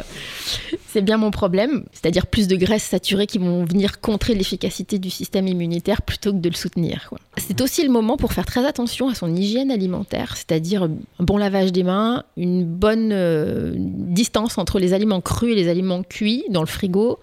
c'est 0.97 1.03
bien 1.03 1.17
mon 1.17 1.29
problème. 1.29 1.83
C'est-à-dire 1.93 2.25
plus 2.25 2.47
de 2.47 2.55
graisses 2.55 2.81
saturées 2.81 3.27
qui 3.27 3.37
vont 3.37 3.63
venir 3.65 4.01
contrer 4.01 4.33
l'efficacité 4.33 4.97
du 4.97 5.11
système 5.11 5.47
immunitaire 5.47 6.01
plutôt 6.01 6.31
que 6.31 6.39
de 6.39 6.49
le 6.49 6.55
soutenir. 6.55 7.11
C'est 7.37 7.61
aussi 7.61 7.83
le 7.83 7.91
moment 7.91 8.17
pour 8.17 8.33
faire 8.33 8.47
très 8.47 8.65
attention 8.65 9.07
à 9.07 9.13
son 9.13 9.35
hygiène 9.35 9.69
alimentaire, 9.69 10.35
c'est-à-dire 10.35 10.89
un 11.19 11.23
bon 11.23 11.37
lavage 11.37 11.71
des 11.71 11.83
mains, 11.83 12.23
une 12.35 12.65
bonne 12.65 13.11
euh, 13.11 13.75
distance 13.77 14.57
entre 14.57 14.79
les 14.79 14.95
aliments 14.95 15.21
crus 15.21 15.51
et 15.51 15.55
les 15.55 15.69
aliments 15.69 16.01
cuits 16.01 16.45
dans 16.49 16.61
le 16.61 16.67
frigo. 16.67 17.19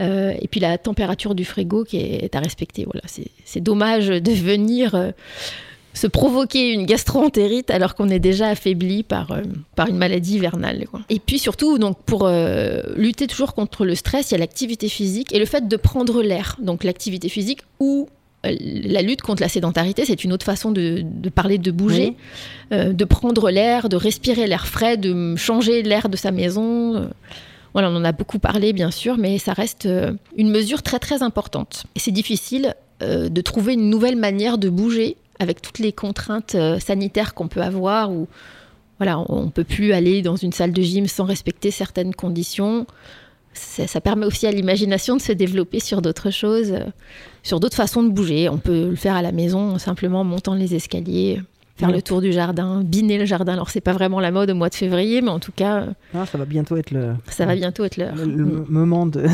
euh, 0.00 0.32
et 0.40 0.48
puis 0.48 0.58
la 0.60 0.78
température 0.78 1.34
du 1.34 1.44
frigo 1.44 1.84
qui 1.84 1.98
est 1.98 2.34
à 2.34 2.40
respecter. 2.40 2.86
Voilà, 2.86 3.02
c'est 3.44 3.60
dommage 3.60 4.08
de 4.08 4.32
venir 4.32 4.94
euh, 4.94 5.10
se 5.94 6.06
provoquer 6.06 6.72
une 6.72 6.86
gastroentérite 6.86 7.70
alors 7.70 7.94
qu'on 7.94 8.08
est 8.08 8.18
déjà 8.18 8.48
affaibli 8.48 9.02
par, 9.02 9.32
euh, 9.32 9.42
par 9.76 9.88
une 9.88 9.96
maladie 9.96 10.36
hivernale. 10.36 10.86
quoi. 10.90 11.00
Et 11.10 11.18
puis 11.18 11.38
surtout, 11.38 11.78
donc, 11.78 11.98
pour 12.04 12.26
euh, 12.26 12.80
lutter 12.96 13.26
toujours 13.26 13.54
contre 13.54 13.84
le 13.84 13.94
stress, 13.94 14.30
il 14.30 14.32
y 14.32 14.34
a 14.36 14.38
l'activité 14.38 14.88
physique 14.88 15.34
et 15.34 15.38
le 15.38 15.46
fait 15.46 15.68
de 15.68 15.76
prendre 15.76 16.22
l'air. 16.22 16.56
Donc 16.60 16.84
l'activité 16.84 17.28
physique 17.28 17.60
ou 17.78 18.08
euh, 18.46 18.56
la 18.60 19.02
lutte 19.02 19.22
contre 19.22 19.42
la 19.42 19.48
sédentarité, 19.48 20.04
c'est 20.06 20.24
une 20.24 20.32
autre 20.32 20.46
façon 20.46 20.70
de, 20.70 21.02
de 21.04 21.28
parler 21.28 21.58
de 21.58 21.70
bouger, 21.70 22.16
de 22.70 23.04
prendre 23.04 23.50
l'air, 23.50 23.88
de 23.88 23.96
respirer 23.96 24.46
l'air 24.46 24.66
frais, 24.66 24.96
de 24.96 25.36
changer 25.36 25.82
l'air 25.82 26.08
de 26.08 26.16
sa 26.16 26.30
maison. 26.30 27.10
Voilà, 27.74 27.90
on 27.90 27.96
en 27.96 28.04
a 28.04 28.12
beaucoup 28.12 28.38
parlé, 28.38 28.72
bien 28.72 28.90
sûr, 28.90 29.18
mais 29.18 29.38
ça 29.38 29.52
reste 29.52 29.86
une 30.36 30.50
mesure 30.50 30.82
très 30.82 30.98
très 30.98 31.22
importante. 31.22 31.84
Et 31.94 32.00
c'est 32.00 32.10
difficile 32.10 32.74
de 33.00 33.40
trouver 33.42 33.74
une 33.74 33.90
nouvelle 33.90 34.16
manière 34.16 34.56
de 34.56 34.70
bouger 34.70 35.16
avec 35.42 35.60
toutes 35.60 35.78
les 35.78 35.92
contraintes 35.92 36.54
euh, 36.54 36.78
sanitaires 36.78 37.34
qu'on 37.34 37.48
peut 37.48 37.60
avoir, 37.62 38.10
ou 38.12 38.28
voilà, 38.98 39.18
on 39.28 39.44
ne 39.46 39.50
peut 39.50 39.64
plus 39.64 39.92
aller 39.92 40.22
dans 40.22 40.36
une 40.36 40.52
salle 40.52 40.72
de 40.72 40.80
gym 40.82 41.06
sans 41.08 41.24
respecter 41.24 41.70
certaines 41.70 42.14
conditions. 42.14 42.86
Ça, 43.54 43.86
ça 43.86 44.00
permet 44.00 44.24
aussi 44.24 44.46
à 44.46 44.50
l'imagination 44.52 45.16
de 45.16 45.20
se 45.20 45.32
développer 45.32 45.80
sur 45.80 46.00
d'autres 46.00 46.30
choses, 46.30 46.72
euh, 46.72 46.84
sur 47.42 47.60
d'autres 47.60 47.76
façons 47.76 48.02
de 48.02 48.08
bouger. 48.08 48.48
On 48.48 48.58
peut 48.58 48.88
le 48.90 48.96
faire 48.96 49.14
à 49.16 49.20
la 49.22 49.32
maison, 49.32 49.78
simplement 49.78 50.20
en 50.20 50.24
montant 50.24 50.54
les 50.54 50.74
escaliers, 50.74 51.42
faire 51.76 51.88
Ouais. 51.90 51.96
le 51.96 52.02
tour 52.02 52.20
du 52.22 52.32
jardin, 52.32 52.82
biner 52.82 53.18
le 53.18 53.24
jardin. 53.26 53.52
Alors 53.54 53.68
c'est 53.68 53.80
pas 53.82 53.92
vraiment 53.92 54.20
la 54.20 54.30
mode 54.30 54.50
au 54.50 54.54
mois 54.54 54.70
de 54.70 54.74
février, 54.74 55.20
mais 55.20 55.28
en 55.30 55.40
tout 55.40 55.52
cas, 55.52 55.80
euh, 55.82 55.86
Ah, 56.14 56.24
ça 56.24 56.38
va 56.38 56.44
bientôt 56.46 56.76
être 56.76 56.92
le, 56.92 57.14
ça 57.28 57.44
va 57.44 57.54
bientôt 57.56 57.84
être 57.84 57.96
l'heure. 57.98 58.14
le- 58.16 58.24
le 58.24 58.44
Mm. 58.44 58.66
moment 58.70 59.04
de, 59.06 59.26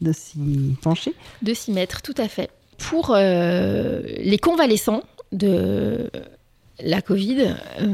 de 0.00 0.12
s'y 0.12 0.76
pencher. 0.80 1.12
De 1.42 1.52
s'y 1.52 1.72
mettre, 1.72 2.00
tout 2.02 2.14
à 2.16 2.28
fait. 2.28 2.48
Pour 2.88 3.12
euh, 3.14 4.00
les 4.18 4.38
convalescents 4.38 5.02
de 5.32 6.10
la 6.82 7.02
Covid, 7.02 7.54
euh, 7.80 7.86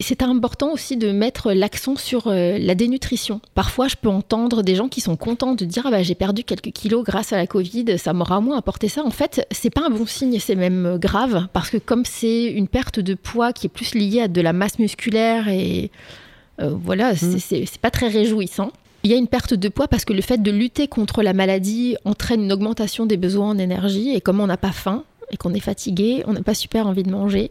c'est 0.00 0.22
important 0.22 0.72
aussi 0.72 0.96
de 0.96 1.10
mettre 1.10 1.52
l'accent 1.52 1.96
sur 1.96 2.28
euh, 2.28 2.56
la 2.58 2.74
dénutrition. 2.74 3.40
Parfois, 3.54 3.88
je 3.88 3.96
peux 3.96 4.08
entendre 4.08 4.62
des 4.62 4.74
gens 4.74 4.88
qui 4.88 5.00
sont 5.00 5.16
contents 5.16 5.54
de 5.54 5.64
dire 5.64 5.84
ah 5.86 5.90
bah, 5.90 6.02
j'ai 6.02 6.14
perdu 6.14 6.44
quelques 6.44 6.72
kilos 6.72 7.04
grâce 7.04 7.32
à 7.32 7.36
la 7.36 7.46
Covid, 7.46 7.98
ça 7.98 8.12
m'aura 8.12 8.40
moins 8.40 8.58
apporté 8.58 8.88
ça. 8.88 9.02
En 9.02 9.10
fait, 9.10 9.46
c'est 9.50 9.70
pas 9.70 9.86
un 9.86 9.90
bon 9.90 10.06
signe, 10.06 10.38
c'est 10.38 10.54
même 10.54 10.98
grave 11.00 11.48
parce 11.52 11.70
que 11.70 11.78
comme 11.78 12.04
c'est 12.04 12.44
une 12.44 12.68
perte 12.68 13.00
de 13.00 13.14
poids 13.14 13.52
qui 13.52 13.66
est 13.66 13.70
plus 13.70 13.94
liée 13.94 14.20
à 14.22 14.28
de 14.28 14.40
la 14.40 14.52
masse 14.52 14.78
musculaire 14.78 15.48
et 15.48 15.90
euh, 16.60 16.70
voilà, 16.70 17.16
c'est 17.16 17.38
c'est 17.38 17.80
pas 17.80 17.90
très 17.90 18.08
réjouissant. 18.08 18.72
Il 19.04 19.10
y 19.10 19.14
a 19.14 19.16
une 19.16 19.28
perte 19.28 19.54
de 19.54 19.68
poids 19.68 19.88
parce 19.88 20.04
que 20.04 20.12
le 20.12 20.22
fait 20.22 20.42
de 20.42 20.50
lutter 20.50 20.88
contre 20.88 21.22
la 21.22 21.32
maladie 21.32 21.96
entraîne 22.04 22.42
une 22.42 22.52
augmentation 22.52 23.06
des 23.06 23.16
besoins 23.16 23.50
en 23.50 23.58
énergie 23.58 24.10
et 24.10 24.20
comme 24.20 24.40
on 24.40 24.46
n'a 24.46 24.56
pas 24.56 24.72
faim 24.72 25.04
et 25.30 25.36
qu'on 25.36 25.54
est 25.54 25.60
fatigué, 25.60 26.24
on 26.26 26.32
n'a 26.32 26.42
pas 26.42 26.54
super 26.54 26.86
envie 26.86 27.02
de 27.02 27.10
manger. 27.10 27.50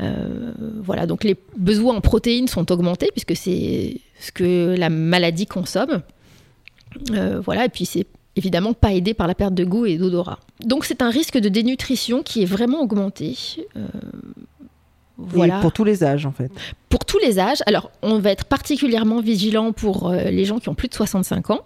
Euh, 0.00 0.52
voilà, 0.82 1.06
donc 1.06 1.24
les 1.24 1.36
besoins 1.56 1.96
en 1.96 2.00
protéines 2.00 2.48
sont 2.48 2.70
augmentés 2.72 3.10
puisque 3.12 3.36
c'est 3.36 4.00
ce 4.20 4.32
que 4.32 4.74
la 4.76 4.90
maladie 4.90 5.46
consomme. 5.46 6.02
Euh, 7.12 7.40
voilà, 7.40 7.64
et 7.66 7.68
puis 7.68 7.86
c'est 7.86 8.06
évidemment 8.34 8.74
pas 8.74 8.92
aidé 8.92 9.14
par 9.14 9.26
la 9.26 9.34
perte 9.34 9.54
de 9.54 9.64
goût 9.64 9.86
et 9.86 9.96
d'odorat. 9.96 10.38
Donc 10.64 10.84
c'est 10.84 11.02
un 11.02 11.10
risque 11.10 11.38
de 11.38 11.48
dénutrition 11.48 12.22
qui 12.22 12.42
est 12.42 12.46
vraiment 12.46 12.82
augmenté. 12.82 13.36
Euh, 13.76 13.86
voilà. 15.18 15.58
Et 15.58 15.60
pour 15.62 15.72
tous 15.72 15.84
les 15.84 16.04
âges, 16.04 16.26
en 16.26 16.32
fait. 16.32 16.50
Pour 16.88 17.04
tous 17.04 17.18
les 17.18 17.38
âges, 17.38 17.62
alors 17.66 17.90
on 18.02 18.18
va 18.18 18.30
être 18.30 18.44
particulièrement 18.44 19.20
vigilant 19.20 19.72
pour 19.72 20.08
euh, 20.08 20.24
les 20.24 20.44
gens 20.44 20.58
qui 20.58 20.68
ont 20.68 20.74
plus 20.74 20.88
de 20.88 20.94
65 20.94 21.50
ans, 21.50 21.60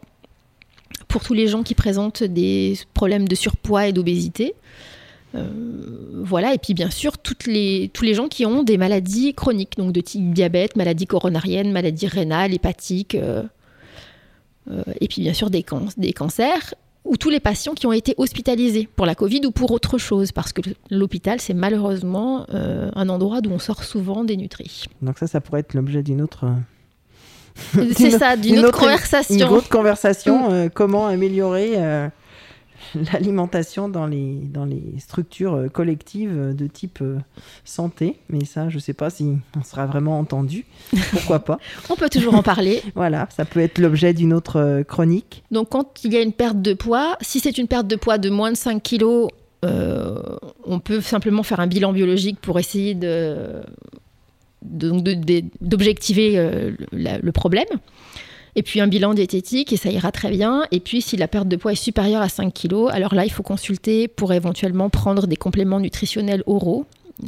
pour 1.08 1.22
tous 1.22 1.34
les 1.34 1.48
gens 1.48 1.62
qui 1.62 1.74
présentent 1.74 2.22
des 2.22 2.78
problèmes 2.94 3.26
de 3.26 3.34
surpoids 3.34 3.86
et 3.88 3.92
d'obésité. 3.92 4.54
Euh, 5.36 5.46
voilà, 6.24 6.54
et 6.54 6.58
puis 6.58 6.74
bien 6.74 6.90
sûr, 6.90 7.16
toutes 7.18 7.46
les, 7.46 7.90
tous 7.94 8.04
les 8.04 8.14
gens 8.14 8.26
qui 8.28 8.44
ont 8.46 8.62
des 8.64 8.76
maladies 8.76 9.32
chroniques, 9.34 9.76
donc 9.76 9.92
de 9.92 10.00
type 10.00 10.32
diabète, 10.34 10.74
maladie 10.76 11.06
coronarienne, 11.06 11.70
maladie 11.72 12.06
rénale, 12.08 12.52
hépatique, 12.52 13.14
euh, 13.14 13.42
euh, 14.70 14.82
et 15.00 15.06
puis 15.08 15.22
bien 15.22 15.32
sûr 15.32 15.48
des, 15.50 15.62
can- 15.62 15.86
des 15.96 16.12
cancers, 16.12 16.74
ou 17.04 17.16
tous 17.16 17.30
les 17.30 17.40
patients 17.40 17.74
qui 17.74 17.86
ont 17.86 17.92
été 17.92 18.14
hospitalisés 18.18 18.88
pour 18.94 19.06
la 19.06 19.14
Covid 19.14 19.42
ou 19.46 19.50
pour 19.50 19.70
autre 19.70 19.98
chose, 19.98 20.32
parce 20.32 20.52
que 20.52 20.60
l'hôpital, 20.90 21.40
c'est 21.40 21.54
malheureusement 21.54 22.46
euh, 22.52 22.90
un 22.94 23.08
endroit 23.08 23.40
d'où 23.40 23.50
on 23.50 23.58
sort 23.58 23.84
souvent 23.84 24.24
dénutri. 24.24 24.84
Donc 25.02 25.18
ça, 25.18 25.26
ça 25.26 25.40
pourrait 25.40 25.60
être 25.60 25.74
l'objet 25.74 26.02
d'une 26.02 26.20
autre... 26.20 26.46
C'est 27.96 28.10
ça, 28.18 28.36
d'une 28.36 28.56
Une 28.56 28.64
autre 28.64 28.78
conversation, 29.68 30.50
euh, 30.50 30.68
comment 30.72 31.06
améliorer 31.06 31.72
euh, 31.76 32.08
l'alimentation 33.12 33.88
dans 33.88 34.06
les, 34.06 34.34
dans 34.52 34.64
les 34.64 34.82
structures 34.98 35.54
euh, 35.54 35.68
collectives 35.68 36.32
euh, 36.36 36.52
de 36.52 36.66
type 36.66 36.98
euh, 37.02 37.18
santé. 37.64 38.16
Mais 38.28 38.44
ça, 38.44 38.68
je 38.68 38.76
ne 38.76 38.80
sais 38.80 38.92
pas 38.94 39.10
si 39.10 39.36
on 39.58 39.62
sera 39.62 39.86
vraiment 39.86 40.18
entendu. 40.18 40.64
Pourquoi 41.12 41.40
pas? 41.40 41.58
On 41.90 41.96
peut 41.96 42.08
toujours 42.08 42.34
en 42.34 42.42
parler. 42.42 42.82
Voilà, 42.94 43.28
ça 43.34 43.44
peut 43.44 43.60
être 43.60 43.78
l'objet 43.78 44.12
d'une 44.14 44.32
autre 44.32 44.82
chronique. 44.86 45.42
Donc, 45.50 45.70
quand 45.70 46.04
il 46.04 46.12
y 46.12 46.16
a 46.16 46.22
une 46.22 46.32
perte 46.32 46.60
de 46.60 46.74
poids, 46.74 47.16
si 47.20 47.40
c'est 47.40 47.56
une 47.58 47.66
perte 47.68 47.86
de 47.86 47.96
poids 47.96 48.18
de 48.18 48.30
moins 48.30 48.50
de 48.52 48.56
5 48.56 48.82
kilos, 48.82 49.30
euh, 49.64 50.18
on 50.64 50.80
peut 50.80 51.00
simplement 51.00 51.42
faire 51.42 51.60
un 51.60 51.66
bilan 51.66 51.92
biologique 51.92 52.40
pour 52.40 52.58
essayer 52.58 52.94
de, 52.94 53.60
de- 54.62 54.90
de- 55.00 55.14
de- 55.14 55.44
d'objectiver 55.60 56.38
euh, 56.38 56.72
le 56.92 57.30
problème. 57.32 57.66
Et 58.56 58.62
puis 58.62 58.80
un 58.80 58.86
bilan 58.88 59.14
diététique, 59.14 59.72
et 59.72 59.76
ça 59.76 59.90
ira 59.90 60.10
très 60.12 60.30
bien. 60.30 60.64
Et 60.72 60.80
puis, 60.80 61.00
si 61.02 61.16
la 61.16 61.28
perte 61.28 61.46
de 61.48 61.56
poids 61.56 61.72
est 61.72 61.76
supérieure 61.76 62.20
à 62.22 62.28
5 62.28 62.52
kilos, 62.52 62.90
alors 62.92 63.14
là, 63.14 63.24
il 63.24 63.30
faut 63.30 63.42
consulter 63.44 64.08
pour 64.08 64.32
éventuellement 64.32 64.90
prendre 64.90 65.26
des 65.26 65.36
compléments 65.36 65.78
nutritionnels 65.80 66.42
oraux 66.46 66.84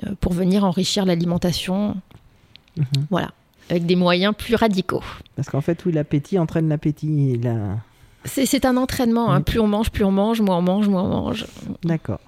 euh, 0.07 0.11
pour 0.21 0.33
venir 0.33 0.65
enrichir 0.65 1.05
l'alimentation. 1.05 1.97
Mhm. 2.77 2.85
Voilà, 3.11 3.31
avec 3.71 3.87
des 3.87 3.97
moyens 3.97 4.35
plus 4.37 4.55
radicaux. 4.57 5.03
Parce 5.37 5.49
qu'en 5.49 5.61
fait, 5.61 5.85
oui, 5.87 5.93
l'appétit 5.93 6.39
entraîne 6.39 6.69
l'appétit. 6.69 7.39
la- 7.43 7.77
C'est 8.25 8.47
c'est 8.47 8.65
un 8.65 8.77
entraînement. 8.77 9.33
hein. 9.33 9.41
Plus 9.43 9.61
on 9.61 9.67
mange, 9.69 9.91
plus 9.91 10.05
on 10.05 10.13
mange, 10.13 10.41
moins 10.41 10.59
on 10.59 10.63
mange, 10.63 10.89
moins 10.89 11.03
on 11.05 11.09
mange. 11.09 11.47
D'accord. 11.85 12.21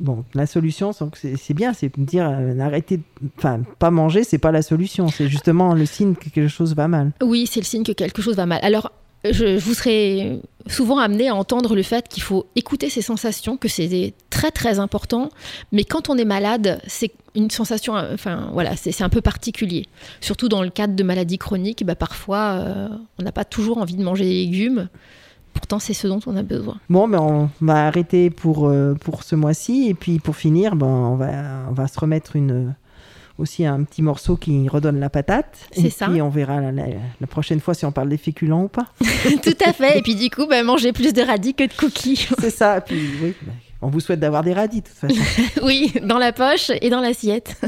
Bon, 0.00 0.24
la 0.34 0.46
solution, 0.46 0.92
c'est 0.92 1.54
bien, 1.54 1.72
c'est 1.72 1.96
de 1.98 2.04
dire 2.04 2.28
euh, 2.28 2.58
arrêter, 2.60 2.98
de- 2.98 3.02
enfin, 3.38 3.60
pas 3.78 3.90
manger, 3.90 4.24
c'est 4.24 4.38
pas 4.38 4.52
la 4.52 4.62
solution, 4.62 5.08
c'est 5.08 5.28
justement 5.28 5.74
le 5.74 5.86
signe 5.86 6.14
que 6.14 6.28
quelque 6.30 6.48
chose 6.48 6.74
va 6.74 6.88
mal. 6.88 7.12
Oui, 7.22 7.46
c'est 7.46 7.60
le 7.60 7.64
signe 7.66 7.82
que 7.84 7.92
quelque 7.92 8.22
chose 8.22 8.36
va 8.36 8.46
mal. 8.46 8.60
Alors, 8.62 8.92
je, 9.24 9.58
vous 9.58 9.74
serai 9.74 10.40
souvent 10.68 10.98
amené 10.98 11.28
à 11.28 11.34
entendre 11.34 11.74
le 11.74 11.82
fait 11.82 12.06
qu'il 12.08 12.22
faut 12.22 12.46
écouter 12.54 12.88
ses 12.88 13.02
sensations, 13.02 13.56
que 13.56 13.66
c'est 13.66 14.14
très 14.30 14.52
très 14.52 14.78
important. 14.78 15.30
Mais 15.72 15.82
quand 15.82 16.08
on 16.08 16.16
est 16.16 16.24
malade, 16.24 16.80
c'est 16.86 17.10
une 17.34 17.50
sensation, 17.50 17.96
euh, 17.96 18.14
enfin 18.14 18.50
voilà, 18.52 18.76
c'est 18.76 18.92
c'est 18.92 19.02
un 19.02 19.08
peu 19.08 19.20
particulier. 19.20 19.86
Surtout 20.20 20.48
dans 20.48 20.62
le 20.62 20.70
cadre 20.70 20.94
de 20.94 21.02
maladies 21.02 21.38
chroniques, 21.38 21.84
bah, 21.84 21.96
parfois 21.96 22.60
euh, 22.60 22.88
on 23.18 23.24
n'a 23.24 23.32
pas 23.32 23.44
toujours 23.44 23.78
envie 23.78 23.96
de 23.96 24.02
manger 24.04 24.24
des 24.24 24.34
légumes. 24.34 24.88
Pourtant, 25.58 25.78
c'est 25.78 25.92
ce 25.94 26.06
dont 26.06 26.20
on 26.26 26.36
a 26.36 26.42
besoin. 26.42 26.78
Bon, 26.88 27.06
mais 27.08 27.18
on 27.18 27.50
va 27.60 27.86
arrêter 27.86 28.30
pour, 28.30 28.68
euh, 28.68 28.94
pour 28.94 29.22
ce 29.22 29.34
mois-ci. 29.34 29.88
Et 29.88 29.94
puis 29.94 30.18
pour 30.18 30.36
finir, 30.36 30.76
ben, 30.76 30.86
on, 30.86 31.16
va, 31.16 31.28
on 31.68 31.72
va 31.72 31.86
se 31.88 31.98
remettre 32.00 32.36
une, 32.36 32.74
aussi 33.38 33.66
un 33.66 33.82
petit 33.82 34.00
morceau 34.02 34.36
qui 34.36 34.68
redonne 34.68 34.98
la 35.00 35.10
patate. 35.10 35.58
C'est 35.72 35.82
et 35.86 35.90
ça. 35.90 36.06
puis 36.08 36.22
on 36.22 36.28
verra 36.30 36.60
la, 36.60 36.72
la- 36.72 36.86
la 37.20 37.26
prochaine 37.26 37.60
fois 37.60 37.74
si 37.74 37.84
on 37.84 37.92
parle 37.92 38.08
des 38.08 38.16
féculents 38.16 38.62
ou 38.64 38.68
pas. 38.68 38.86
Tout 39.42 39.56
à 39.66 39.72
fait. 39.72 39.98
Et 39.98 40.02
puis 40.02 40.14
du 40.14 40.30
coup, 40.30 40.46
bah, 40.46 40.62
manger 40.62 40.92
plus 40.92 41.12
de 41.12 41.22
radis 41.22 41.54
que 41.54 41.64
de 41.64 41.72
cookies. 41.72 42.28
C'est 42.38 42.50
ça. 42.50 42.78
Et 42.78 42.80
Puis, 42.80 43.00
oui, 43.22 43.34
ben, 43.42 43.52
on 43.82 43.88
vous 43.90 44.00
souhaite 44.00 44.20
d'avoir 44.20 44.42
des 44.44 44.54
radis 44.54 44.80
de 44.82 44.86
toute 44.86 44.96
façon. 44.96 45.20
oui, 45.64 45.92
dans 46.02 46.18
la 46.18 46.32
poche 46.32 46.70
et 46.80 46.88
dans 46.88 47.00
l'assiette. 47.00 47.60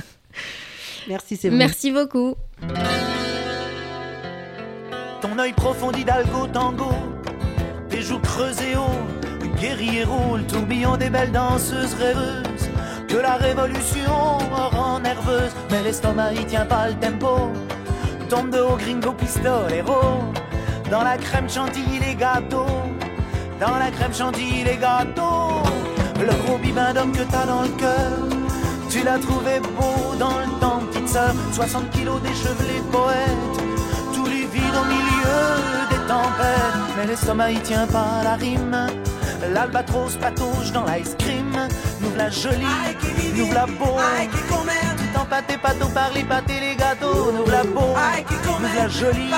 Merci, 1.09 1.37
c'est 1.37 1.49
vrai. 1.49 1.59
Merci 1.59 1.91
beaucoup. 1.91 2.35
Ton 5.21 5.39
œil 5.39 5.53
profond 5.53 5.91
d'Hidalgo 5.93 6.47
tango, 6.53 6.91
tes 8.11 8.15
joues 8.15 8.21
creusées 8.21 8.77
haut, 8.77 9.57
guerriero, 9.61 10.37
le 10.37 10.43
tourbillon 10.45 10.97
des 10.97 11.11
belles 11.11 11.33
danseuses 11.33 11.95
rêveuses, 11.95 12.69
que 13.09 13.17
la 13.17 13.37
révolution 13.37 14.39
rend 14.73 15.01
nerveuse, 15.01 15.53
mais 15.71 15.83
l'estomac 15.83 16.33
il 16.35 16.47
tient 16.47 16.67
pas 16.67 16.89
le 16.89 16.95
tempo. 16.95 17.53
Tombe 18.29 18.51
de 18.51 18.61
haut 18.61 18.77
gringo 18.77 19.13
pistolero, 19.13 20.23
dans 20.91 21.03
la 21.03 21.17
crème 21.19 21.49
chantilly 21.49 21.99
les 21.99 22.15
gâteaux, 22.15 22.83
dans 23.61 23.77
la 23.77 23.91
crème 23.91 24.15
chantilly 24.15 24.65
les 24.65 24.77
gâteaux, 24.77 25.63
le 26.19 26.35
gros 26.45 26.59
bibin 26.59 26.93
d'homme 26.93 27.13
que 27.13 27.23
t'as 27.23 27.47
dans 27.47 27.63
le 27.63 27.69
cœur. 27.69 28.19
Tu 28.89 29.05
l'as 29.05 29.19
trouvé 29.19 29.61
beau 29.61 30.17
dans 30.19 30.39
le 30.41 30.61
temps, 30.61 30.81
petite 30.91 31.09
sœur, 31.09 31.33
60 31.53 31.91
kilos 31.91 32.21
d'échevelé 32.23 32.81
poète 32.91 33.71
tout 34.13 34.27
livide 34.27 34.75
au 34.75 34.85
milieu 34.85 35.89
des 35.91 36.07
tempêtes. 36.09 36.80
Mais 36.97 37.07
l'estomac 37.07 37.51
il 37.53 37.61
tient 37.61 37.87
pas 37.87 38.23
la 38.23 38.35
rime. 38.35 38.87
L'albatros 39.53 40.17
patauge 40.17 40.73
dans 40.73 40.85
l'ice 40.85 41.17
cream. 41.19 41.69
Nous 42.01 42.15
la 42.17 42.31
jolie, 42.31 42.65
nous 43.37 43.53
la 43.53 43.67
beau. 43.67 43.97
Tout 44.33 45.21
empâté, 45.21 45.57
pâteau 45.57 45.89
par 45.89 46.11
les 46.15 46.25
pâtés, 46.25 46.61
les 46.61 46.77
gâteaux. 46.77 47.33
Nous 47.33 47.51
la 47.51 47.65
beau, 47.65 47.95
nous 48.61 48.77
la 48.77 48.89
jolie. 48.89 49.31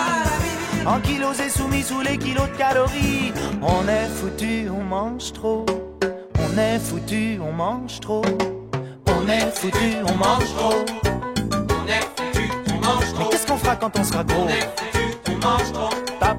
En 0.84 0.98
kilos 0.98 1.38
et 1.38 1.48
soumis 1.48 1.82
sous 1.82 2.00
les 2.00 2.18
kilos 2.18 2.48
de 2.50 2.56
calories. 2.56 3.32
On 3.62 3.86
est 3.86 4.08
foutu, 4.08 4.68
on 4.68 4.82
mange 4.82 5.32
trop. 5.32 5.64
On 6.34 6.58
est 6.58 6.80
foutu, 6.80 7.38
on 7.40 7.52
mange 7.52 8.00
trop. 8.00 8.22
On 9.06 9.28
est 9.28 9.54
foutu, 9.54 9.98
on 10.08 10.14
mange 10.16 10.52
trop. 10.56 10.84
Mais 11.86 12.00
qu'est-ce 13.30 13.46
qu'on 13.46 13.56
fera 13.56 13.76
quand 13.76 13.96
on 13.96 14.04
sera 14.04 14.24
gros? 14.24 14.48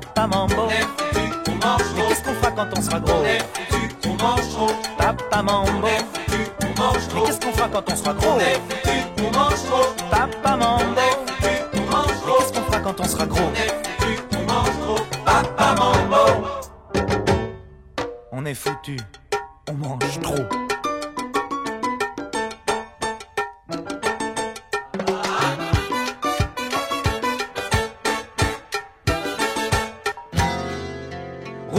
Papa 0.05 0.27
mambo. 0.27 0.67
Mais 0.67 0.85
qu'est-ce 2.07 2.23
qu'on 2.23 2.33
fera 2.33 2.51
quand 2.51 2.77
on 2.77 2.81
sera 2.81 2.99
gros 2.99 3.23
Papa 4.97 5.41
mambo. 5.41 5.71
Mais 5.81 5.97
qu'est-ce 7.25 7.39
qu'on 7.39 7.51
fera 7.53 7.69
quand 7.69 7.91
on 7.91 7.95
sera 7.95 8.13
gros 8.13 8.39
Papa 10.11 10.57
mambo. 10.57 10.85
Mais 10.95 11.11
qu'est-ce 11.71 12.53
qu'on 12.53 12.63
fera 12.63 12.79
quand 12.79 12.99
on 12.99 13.03
sera 13.05 13.25
gros 13.25 13.51
Papa 15.25 15.75
mambo. 15.75 16.47
On 18.31 18.45
est 18.45 18.55
foutu, 18.55 18.97
on 19.69 19.73
mange 19.73 20.19
trop. 20.21 20.72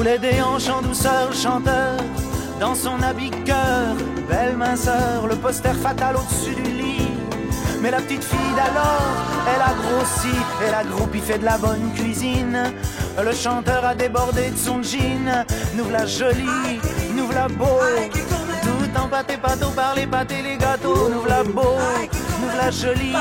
Roulait 0.05 0.19
des 0.19 0.43
hanches 0.43 0.69
en 0.69 0.83
douceur, 0.83 1.31
le 1.31 1.37
chanteur, 1.37 1.97
dans 2.61 2.75
son 2.75 3.01
habit 3.03 3.31
cœur, 3.31 3.97
belle 4.29 4.57
minceur, 4.57 5.27
le 5.27 5.35
poster 5.37 5.75
fatal 5.75 6.17
au-dessus 6.17 6.55
du 6.55 6.71
lit. 6.71 7.09
Mais 7.81 7.91
la 7.91 7.99
petite 7.99 8.23
fille 8.23 8.55
d'alors, 8.55 9.15
elle 9.49 9.63
a 9.63 9.75
grossi, 9.83 10.37
elle 10.67 10.75
a 10.75 10.85
groupi 10.85 11.21
fait 11.21 11.39
de 11.39 11.45
la 11.45 11.57
bonne 11.57 11.91
cuisine. 11.95 12.75
Le 13.23 13.33
chanteur 13.33 13.85
a 13.85 13.95
débordé 13.95 14.51
de 14.51 14.57
son 14.57 14.83
jean, 14.83 15.47
nous 15.75 15.89
la 15.91 16.05
jolie, 16.07 16.81
nous 17.15 17.31
la 17.33 17.49
beau. 17.49 17.81
Tout 18.63 19.01
en 19.01 19.09
pâté, 19.09 19.37
pâteau 19.39 19.71
par 19.71 19.95
les 19.95 20.07
pâtés, 20.07 20.43
les 20.43 20.59
gâteaux, 20.59 21.09
nous 21.09 21.25
la 21.27 21.45
beau, 21.45 21.77
nous 22.41 22.57
la 22.59 22.71
jolie. 22.71 23.17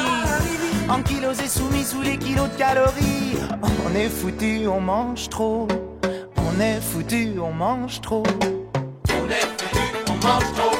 En 0.89 1.01
kilos 1.01 1.39
et 1.39 1.47
soumis 1.47 1.85
sous 1.85 2.01
les 2.01 2.17
kilos 2.17 2.49
de 2.49 2.57
calories. 2.57 3.37
On 3.85 3.95
est 3.95 4.09
foutu, 4.09 4.67
on 4.67 4.81
mange 4.81 5.29
trop. 5.29 5.67
On 6.55 6.59
est 6.59 6.79
foutu, 6.81 7.33
on 7.41 7.51
mange 7.51 7.99
trop. 8.01 8.21
On 8.21 9.29
est 9.29 9.47
foutu, 9.57 9.79
on 10.07 10.13
mange 10.25 10.53
trop. 10.53 10.75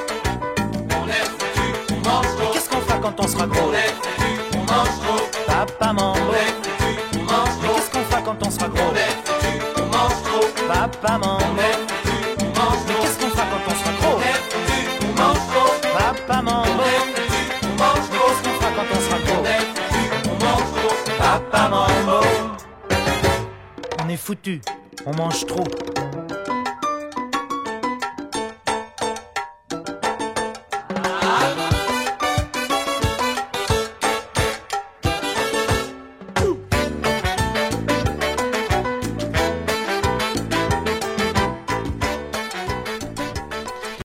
On 1.02 1.08
est 1.08 1.14
foutu, 1.14 1.68
on 1.90 1.96
mange 2.08 2.28
trop. 2.38 2.54
Qu'est-ce 2.54 2.70
qu'on 2.70 2.82
fera 2.82 2.98
quand 3.00 3.20
on 3.20 3.28
sera 3.28 3.48
gros 3.48 3.70
On 3.70 3.74
est 3.74 3.88
foutu, 3.88 4.30
on 4.54 4.60
mange 4.60 5.00
trop. 5.02 5.24
Papa 5.48 5.94
mambo. 5.94 6.20
On 6.30 6.34
est 6.34 6.54
foutu, 6.62 7.18
on 7.18 7.24
mange 7.24 7.58
trop. 7.60 7.74
Qu'est-ce 7.74 7.90
qu'on 7.92 8.04
fera 8.04 8.22
quand 8.22 8.46
on 8.46 8.52
sera 8.52 8.68
gros 8.68 8.84
On 8.84 8.96
est 8.96 9.18
foutu, 9.26 9.52
on 9.78 9.86
mange 9.88 10.22
trop. 10.24 10.46
Papa 10.68 11.18
mambo. 11.18 11.44
On 11.44 11.58
est 11.58 11.74
foutu, 11.74 12.14
on 12.38 12.46
mange 12.46 12.84
trop. 12.86 13.02
qu'est-ce 13.02 13.18
qu'on 13.18 13.30
fera 13.32 13.46
quand 13.50 13.64
on 13.66 13.76
sera 13.82 13.92
gros 13.98 14.18
On 14.18 14.22
est 14.22 14.38
foutu, 14.46 14.78
on 15.02 15.14
mange 15.24 15.44
trop. 15.50 15.74
Papa 15.98 16.42
mambo. 16.44 16.70
On 16.70 16.86
est 16.86 17.02
foutu, 17.10 17.34
on 17.64 17.74
mange 17.82 18.08
trop. 18.14 18.28
qu'est-ce 18.30 18.42
qu'on 18.44 18.56
fera 18.60 18.70
quand 18.78 18.90
on 18.94 19.02
sera 19.02 19.18
On 19.18 19.26
gros 19.26 19.42
est 19.46 19.58
foutu, 19.58 20.30
on 20.30 20.36
mange 20.46 20.70
trop. 20.78 20.94
Papa. 21.18 21.62
On 24.06 24.10
est 24.10 24.18
foutu, 24.18 24.62
on 25.06 25.16
mange 25.16 25.46
trop. 25.46 26.43